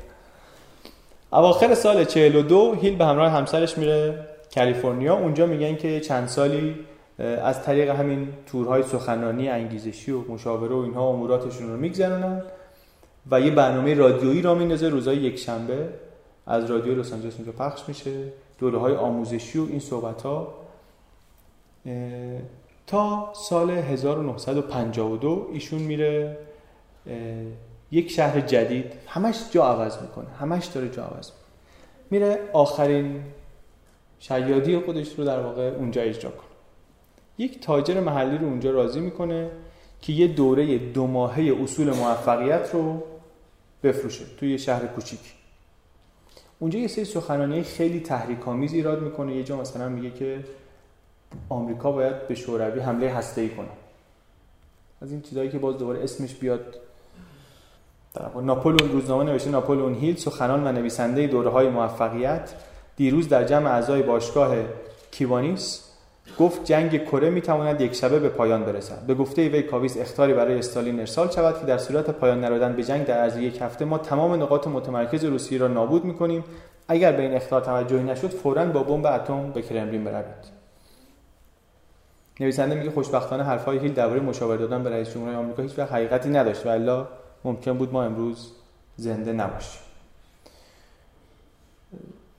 [1.33, 5.15] اواخر سال 42 هیل به همراه همسرش میره کالیفرنیا.
[5.15, 6.75] اونجا میگن که چند سالی
[7.19, 12.41] از طریق همین تورهای سخنرانی انگیزشی و مشاوره و اینها اموراتشون رو میگذرونن
[13.31, 15.89] و یه برنامه رادیویی را میندازه روزای یک شنبه
[16.47, 18.11] از رادیو لس آنجلس اونجا پخش میشه.
[18.59, 20.62] دوره های آموزشی و این صحبت ها
[22.87, 26.37] تا سال 1952 ایشون میره
[27.91, 31.43] یک شهر جدید همش جا عوض می‌کنه همش داره جا عوض می‌کنه.
[32.09, 33.23] میره آخرین
[34.19, 36.49] شیادی خودش رو در واقع اونجا اجرا کنه.
[37.37, 39.51] یک تاجر محلی رو اونجا راضی می‌کنه
[40.01, 43.03] که یه دوره دو ماهه اصول موفقیت رو
[43.83, 45.19] بفروشه توی یه شهر کوچیک.
[46.59, 49.35] اونجا یه سری سخنرانی خیلی تحریک آمیز ایراد می‌کنه.
[49.35, 50.43] یه جا مثلا میگه که
[51.49, 53.67] آمریکا باید به شوروی حمله هسته‌ای کنه.
[55.01, 56.75] از این چیزایی که باز دوباره اسمش بیاد
[58.41, 62.53] ناپولون روزنامه نوشته ناپولون هیل سخنان و نویسنده دوره های موفقیت
[62.95, 64.55] دیروز در جمع اعضای باشگاه
[65.11, 65.89] کیوانیس
[66.39, 69.05] گفت جنگ کره می تواند یک شبه به پایان برسد.
[69.05, 72.83] به گفته وی کاویس اختاری برای استالین ارسال شود که در صورت پایان نرودن به
[72.83, 76.43] جنگ در عرض یک هفته ما تمام نقاط متمرکز روسیه را نابود می کنیم
[76.87, 80.52] اگر به این اختار توجهی نشد فورا با بمب اتم به کرملین بروید.
[82.39, 86.29] نویسنده میگه خوشبختانه حرفهای هیل درباره مشاوره دادن به رئیس جمهور آمریکا هیچ وقت حقیقتی
[86.29, 87.07] نداشت و الا
[87.43, 88.51] ممکن بود ما امروز
[88.95, 89.81] زنده نباشیم.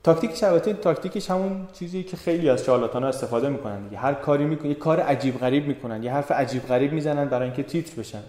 [0.03, 3.97] تاکتیک البته تاکتیکش همون چیزی که خیلی از شارلاتان ها استفاده می‌کنن دیگه.
[3.97, 7.63] هر کاری می‌کنن یه کار عجیب غریب می‌کنن یه حرف عجیب غریب می‌زنن برای اینکه
[7.63, 8.23] تیتر بشن.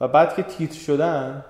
[0.00, 1.44] و بعد که تیتر شدن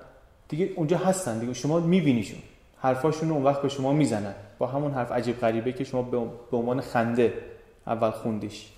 [0.49, 1.53] دیگه اونجا هستن دیگه.
[1.53, 2.39] شما میبینیشون.
[2.79, 4.35] حرفاشون اون وقت به شما می‌زنن.
[4.59, 6.03] با همون حرف عجیب غریبه که شما
[6.51, 7.33] به عنوان خنده
[7.87, 8.69] اول خوندیش.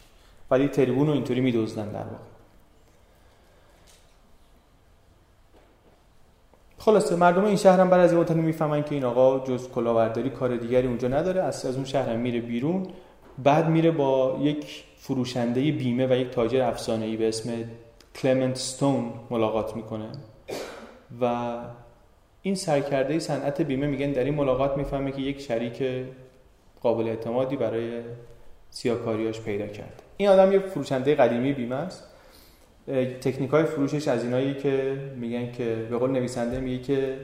[0.51, 2.17] ولی تریبون رو اینطوری میدوزدن در واقع.
[6.79, 10.57] خلاصه مردم این شهر هم بعد از این می‌فهمن که این آقا جز کلاورداری کار
[10.57, 11.43] دیگری اونجا نداره.
[11.43, 12.87] از از اون شهر هم میره بیرون.
[13.45, 17.51] بعد میره با یک فروشنده بیمه و یک تاجر افسانه‌ای به اسم
[18.15, 20.09] کلمنت ستون ملاقات می‌کنه.
[21.21, 21.57] و
[22.43, 25.83] این سرکرده صنعت بیمه میگن در این ملاقات می‌فهمه که یک شریک
[26.81, 28.03] قابل اعتمادی برای
[28.71, 32.05] سیاکاریاش پیدا کرده این آدم یه فروشنده قدیمی بیمه است
[33.21, 37.19] تکنیک های فروشش از اینایی که میگن که به قول نویسنده میگه که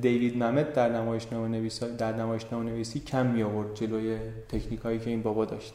[0.00, 4.18] دیوید ممت در نمایشنامه نویسی در نمایشنامه نویسی کم می آورد جلوی
[4.48, 5.74] تکنیک هایی که این بابا داشت.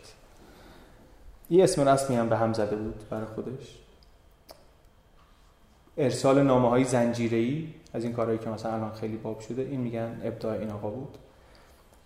[1.49, 3.77] این اسم رسمی هم به هم زده بود برای خودش.
[5.97, 7.63] ارسال نامه های زنجیره
[7.93, 9.61] از این کارهایی که مثلا الان خیلی باب شده.
[9.61, 11.17] این میگن ابداع این آقا بود.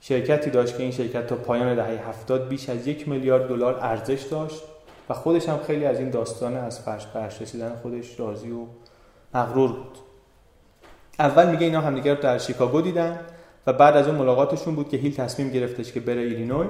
[0.01, 4.21] شرکتی داشت که این شرکت تا پایان دهه هفتاد بیش از یک میلیارد دلار ارزش
[4.21, 4.63] داشت
[5.09, 8.65] و خودش هم خیلی از این داستان از فرش پرش رسیدن خودش راضی و
[9.33, 9.97] مغرور بود.
[11.19, 13.19] اول میگه اینا همدیگه رو در شیکاگو دیدن
[13.67, 16.67] و بعد از اون ملاقاتشون بود که هیل تصمیم گرفتش که بره ایلینوی.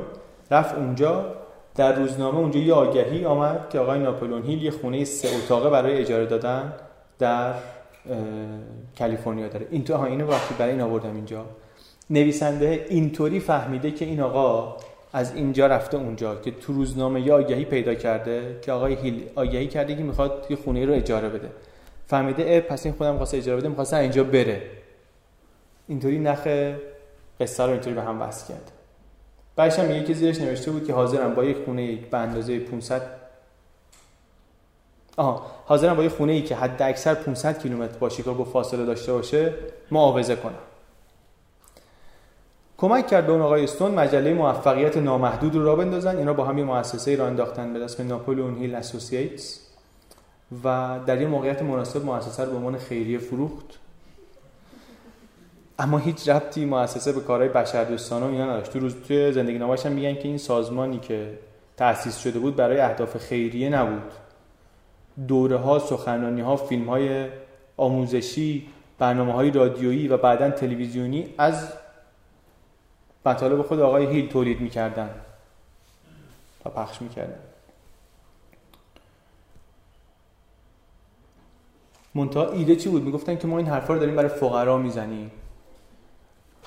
[0.51, 1.35] رفت اونجا.
[1.75, 5.97] در روزنامه اونجا یه آگهی آمد که آقای ناپلون هیل یه خونه سه اتاقه برای
[5.97, 6.73] اجاره دادن
[7.19, 7.53] در
[8.99, 9.67] کالیفرنیا داره.
[9.71, 11.45] اینطور ها اینو وقتی برای این آوردم اینجا.
[12.09, 14.77] نویسنده اینطوری فهمیده که این آقا
[15.13, 19.67] از اینجا رفته اونجا که تو روزنامه یا آگهی پیدا کرده که آقای هیل آگهی
[19.67, 21.49] کرده که می‌خواد یه خونه رو اجاره بده.
[22.07, 24.61] فهمیده پس این خودم خواسته اجاره بده می‌خواسته اینجا بره.
[25.87, 26.47] اینطوری نخ
[27.39, 28.71] قصه رو اینطوری به هم وصل کرد.
[29.55, 33.01] بعدش هم که زیرش نوشته بود که حاضرم با یک خونه به اندازه 500
[35.17, 39.13] آها حاضرم با یک خونه ای که حد اکثر 500 کیلومتر با شیکاگو فاصله داشته
[39.13, 39.53] باشه
[39.91, 40.53] معاوضه کنم.
[42.77, 46.17] کمک کرد به اون آقای استون مجله موفقیت نامحدود رو را بندازن.
[46.17, 49.59] اینا با هم یه مؤسسه را انداختن به اسم ناپولون هیل اسوسییتس.
[50.63, 53.65] و در این موقعیت مناسب مؤسسه رو به عنوان خیریه فروخت.
[55.79, 58.73] اما هیچ ربطی مؤسسه به کارهای بشردوستانه اینا نداشت.
[58.73, 61.39] تو روز توی زندگی نامش هم میگن که این سازمانی که
[61.77, 64.11] تأسیس شده بود برای اهداف خیریه نبود.
[65.27, 67.27] دوره ها سخنرانی ها فیلم های
[67.77, 68.67] آموزشی
[68.99, 71.73] برنامه های رادیویی و بعدا تلویزیونی از
[73.25, 75.09] مطالب خود آقای هیل تولید می‌کردن
[76.65, 77.39] و پخش می‌کردن.
[82.15, 85.31] منتها ایده چی بود؟ می‌گفتن که ما این حرفا رو داریم برای فقرا می‌زنیم.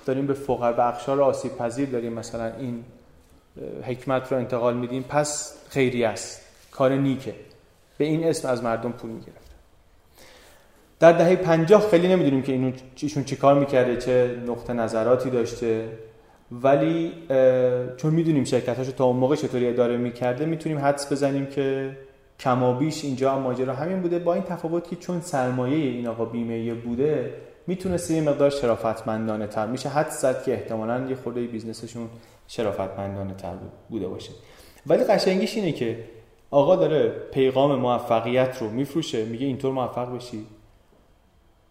[0.07, 2.13] داریم به فقر به اقشار آسیب پذیر داریم.
[2.13, 2.85] مثلا این
[3.85, 6.41] حکمت رو انتقال میدیم پس خیری است.
[6.71, 7.35] کار نیکه.
[7.99, 9.49] به این اسم از مردم پول می‌گرفت.
[11.01, 15.99] در دهه پنجاه خیلی نمی‌دونیم که اینو ایشون چی کار می‌کرده چه نقطه نظراتی داشته.
[16.53, 17.13] ولی
[17.97, 21.97] چون می‌دونیم شرکتاشو تا اون موقع چطوری اداره می‌کرده می‌تونیم حدس بزنیم که
[22.41, 24.19] کمابیش اینجا ماجرا همین بوده.
[24.19, 27.35] با این تفاوت که چون سرمایه این آقا بیمه بوده
[27.67, 29.89] می‌تونست یه مقدار شرافتمندانه تر میشه.
[29.89, 32.09] حد زد که احتمالا یه خورده بیزنسشون
[32.49, 33.55] شرافتمندانه تر
[33.89, 34.31] بوده باشه.
[34.87, 36.05] ولی قشنگیش اینه که
[36.51, 40.47] آقا داره پیغام موفقیت رو میفروشه میگه اینطور موفق بشی.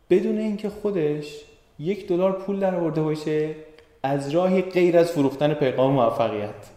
[0.09, 1.41] بدون اینکه خودش
[1.79, 3.55] یک دلار پول در آورده باشه
[4.07, 6.69] از راهی غیر از فروختن پیغام موفقیت.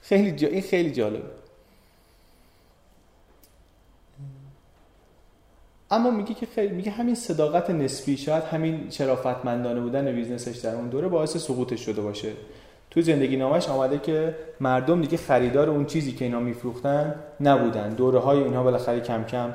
[0.00, 0.48] خیلی جا...
[0.48, 1.30] این خیلی جالبه.
[5.90, 10.74] اما میگه که خیلی میگه همین صداقت نسبی شاید همین شرافتمندانه بودن business ش در
[10.74, 12.32] اون دوره باعث سقوطش شده باشه.
[12.90, 17.88] تو زندگی نامش آمده که مردم دیگه خریدار اون چیزی که اینا میفروختن نبودن.
[17.88, 19.54] دوره های اینها بالاخره کم کم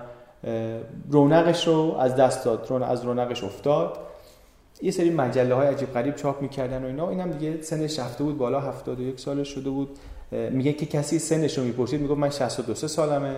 [1.10, 4.09] رونقش رو از دست داد از رونقش افتاد.
[4.82, 7.10] یه سری مجله های عجیب غریب چاپ می‌کردن و اینا.
[7.10, 10.00] اینم دیگه سنش رفته بود بالا 71 سالش شده بود.
[10.32, 13.36] میگه که کسی سنش رو می‌پرسید می‌گفت من 62 سالمه.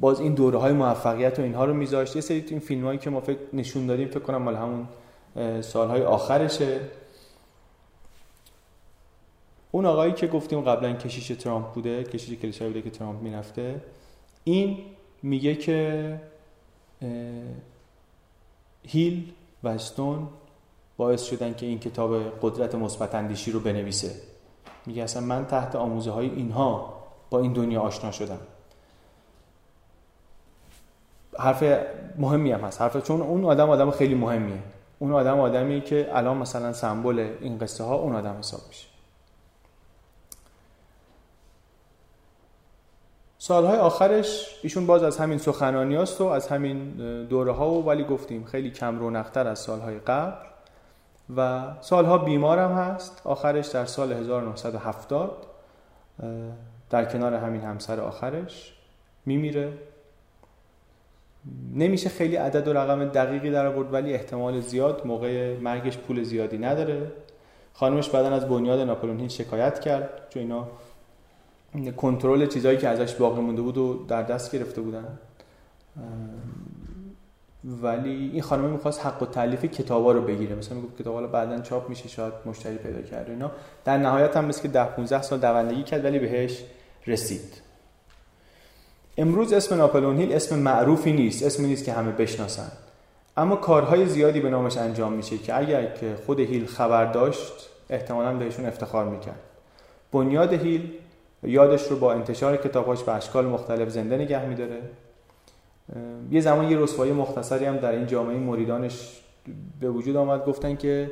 [0.00, 2.16] باز این دوره های موفقیت و اینها رو میذاشت.
[2.16, 4.88] یه سری این فیلم هایی که ما فکر نشون دادیم فکر کنم مال همون
[5.60, 6.80] سالهای آخرشه.
[9.70, 13.80] اون آقایی که گفتیم قبلا کشیش ترامپ بوده کشیش کلیسای بوده که ترامپ می‌رفته
[14.44, 14.78] این
[15.22, 16.20] میگه که
[18.82, 20.28] هیل و استون
[21.02, 24.10] باعث شدن که این کتاب قدرت مثبت اندیشی رو بنویسه.
[24.86, 28.38] میگه اصلا من تحت آموزه های اینها با این دنیا آشنا شدم.
[31.38, 31.64] حرف
[32.18, 32.80] مهمی هم هست.
[32.80, 34.62] حرف چون اون آدم آدم خیلی مهمیه.
[34.98, 38.86] اون آدم آدمی که الان مثلا سمبل این قصه ها اون آدم حساب میشه.
[43.38, 46.90] سالهای آخرش ایشون باز از همین سخنانی و از همین
[47.24, 50.51] دوره ها و ولی گفتیم خیلی کم رونقتر از سالهای قبل.
[51.36, 53.22] و سالها بیمار هم هست.
[53.24, 55.46] آخرش در سال 1970
[56.90, 58.72] در کنار همین همسر آخرش
[59.26, 59.72] میمیره.
[61.74, 66.58] نمیشه خیلی عدد و رقم دقیقی در آورد ولی احتمال زیاد موقع مرگش پول زیادی
[66.58, 67.12] نداره.
[67.74, 70.68] خانمش بعدا از بنیاد ناپلون شکایت کرد چون اینا
[71.96, 75.18] کنترل چیزایی که ازش باقی مونده بود و در دست گرفته بودن.
[77.64, 80.56] ولی این خانم می‌خواست حق و تعلیف کتابا رو بگیره.
[80.56, 83.50] مثلا می‌گفت کتابا رو بعدا چاپ میشه شاید مشتری پیدا کرد اینا.
[83.84, 86.64] در نهایت هم مثل که 10 15 سال دوندگی کرد ولی بهش
[87.06, 87.62] رسید.
[89.18, 92.72] امروز اسم ناپلون هیل اسم معروفی نیست اسمی نیست که همه بشناسن.
[93.36, 98.34] اما کارهای زیادی به نامش انجام میشه که اگر که خود هیل خبر داشت احتمالا
[98.34, 99.40] بهشون افتخار می‌کرد.
[100.12, 100.92] بنیاد هیل
[101.42, 104.80] یادش رو با انتشار کتاباش به اشکال مختلف زنده نگه میداره.
[106.30, 109.20] یه زمان یه رسوایی مختصری هم در این جامعه مریدانش
[109.80, 111.10] به وجود آمد گفتن که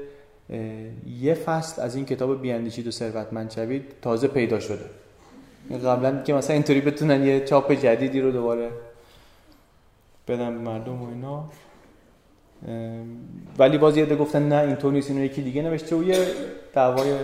[1.20, 4.84] یه فصل از این کتاب بیاندیشید و ثروتمند شوید تازه پیدا شده.
[5.70, 8.70] قبلا که مثلا اینطوری بتونن یه چاپ جدیدی رو دوباره
[10.28, 11.44] بدن به مردم و اینا.
[13.58, 16.26] ولی باز یه گفتن نه اینطور نیست اینو یکی دیگه نوشته و یه
[16.74, 17.14] دعوای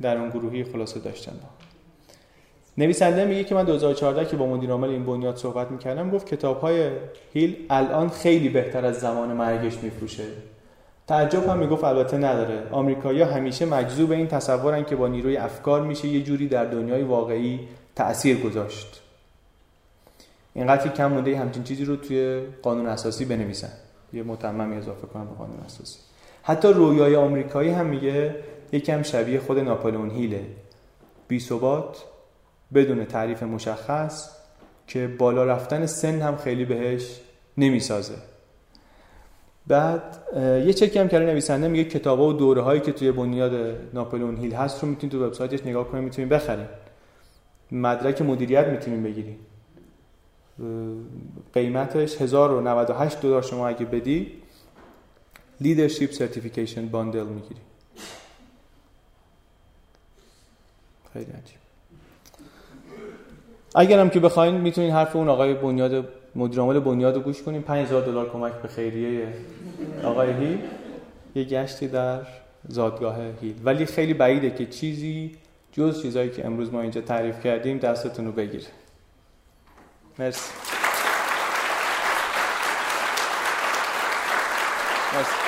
[0.00, 1.32] در اون گروهی خلاصه داشتن.
[2.78, 6.60] نویسنده میگه که من 2014 که با مدیر عامل این بنیاد صحبت می‌کردم گفت کتاب
[6.60, 6.90] های
[7.32, 10.24] هیل الان خیلی بهتر از زمان مرگش میفروشه.
[11.06, 12.62] تعجب هم می‌گفت البته نداره.
[12.70, 17.60] آمریکایی‌ها همیشه مجذوب این تصورن که با نیروی افکار میشه یه جوری در دنیای واقعی
[17.94, 19.02] تأثیر گذاشت.
[20.54, 23.72] اینقدر کم مونده همچین چیزی رو توی قانون اساسی بنویسن.
[24.12, 25.98] یه متممی اضافه کنم به قانون اساسی.
[26.42, 28.34] حتی رویای آمریکایی هم میگه
[28.72, 30.44] یکم شبیه خود ناپلئون هیله.
[31.28, 32.04] بی ثبات
[32.74, 34.30] بدون تعریف مشخص
[34.86, 37.20] که بالا رفتن سن هم خیلی بهش
[37.56, 38.14] نمی‌سازه.
[39.66, 44.36] بعد یه چکی هم کرده نویسنده میگه کتابا و دوره هایی که توی بنیاد ناپلئون
[44.36, 46.68] هیل هست رو می‌تونید تو وبسایتش نگاه کنید می‌تونید بخرید.
[47.72, 49.38] مدرک مدیریت می‌تونید بگیرید.
[51.54, 54.42] قیمتش 1098 دلار شما اگه بدی
[55.60, 57.60] leadership certification bundle می‌گیری
[61.12, 61.65] خیلی عجیب.
[63.78, 68.02] اگرم که بخواین می‌تونین حرف اون آقای بنیاد مدیر عامل بنیاد رو گوش کنیم 5000
[68.02, 69.28] دلار کمک به خیریه
[70.04, 70.58] آقای هیل
[71.34, 72.20] یه گشتی در
[72.68, 73.54] زادگاه هیل.
[73.64, 75.32] ولی خیلی بعیده که چیزی
[75.72, 78.66] جز چیزایی که امروز ما اینجا تعریف کردیم دستتون رو بگیره.
[80.18, 80.52] مرسی.
[85.14, 85.45] مرسی.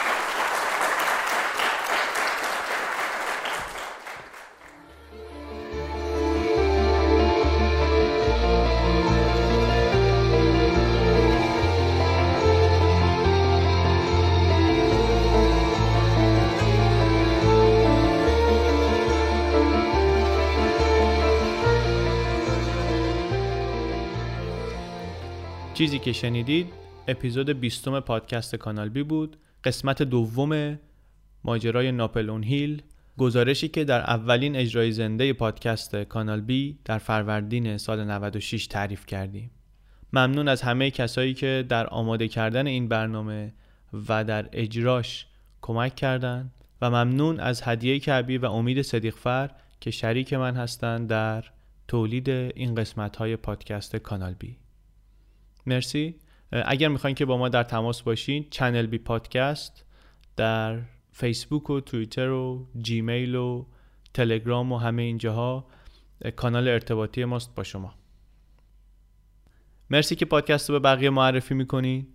[25.79, 26.67] چیزی که شنیدید
[27.09, 29.37] اپیزود بیستم پادکست کانال بی بود.
[29.65, 30.79] قسمت دوم
[31.45, 32.83] ماجرای ناپلون هیل.
[33.19, 39.51] گزارشی که در اولین اجرای زنده پادکست کانال بی در فروردین سال 96 تعریف کردیم.
[40.13, 43.53] ممنون از همه کسایی که در آماده کردن این برنامه
[44.09, 45.27] و در اجراش
[45.63, 46.53] کمک کردند
[46.83, 49.51] و ممنون از هدیه کعبی و امید صدیقفر
[49.81, 51.45] که شریک من هستند در
[51.89, 54.57] تولید این قسمت های پادکست کانال بی.
[55.69, 56.15] مرسی.
[56.53, 59.85] اگر می‌خواین که با ما در تماس باشین چنل بی پادکست
[60.37, 60.81] در
[61.13, 63.67] فیسبوک و توییتر و جیمیل و
[64.15, 65.67] تلگرام و همه اینجاها
[66.37, 67.95] کانال ارتباطی ماست با شما.
[69.91, 72.07] مرسی که پادکست رو به بقیه معرفی می‌کنین.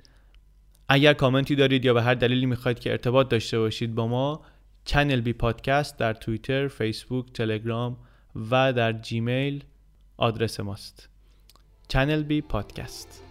[0.90, 4.42] اگر کامنتی دارید یا به هر دلیلی می‌خواید که ارتباط داشته باشید با ما
[4.86, 7.98] چنل بی پادکست در توییتر، فیسبوک، تلگرام
[8.52, 9.64] و در جیمیل
[10.18, 11.10] آدرس ماست.
[11.88, 13.24] چنل بی پادکست.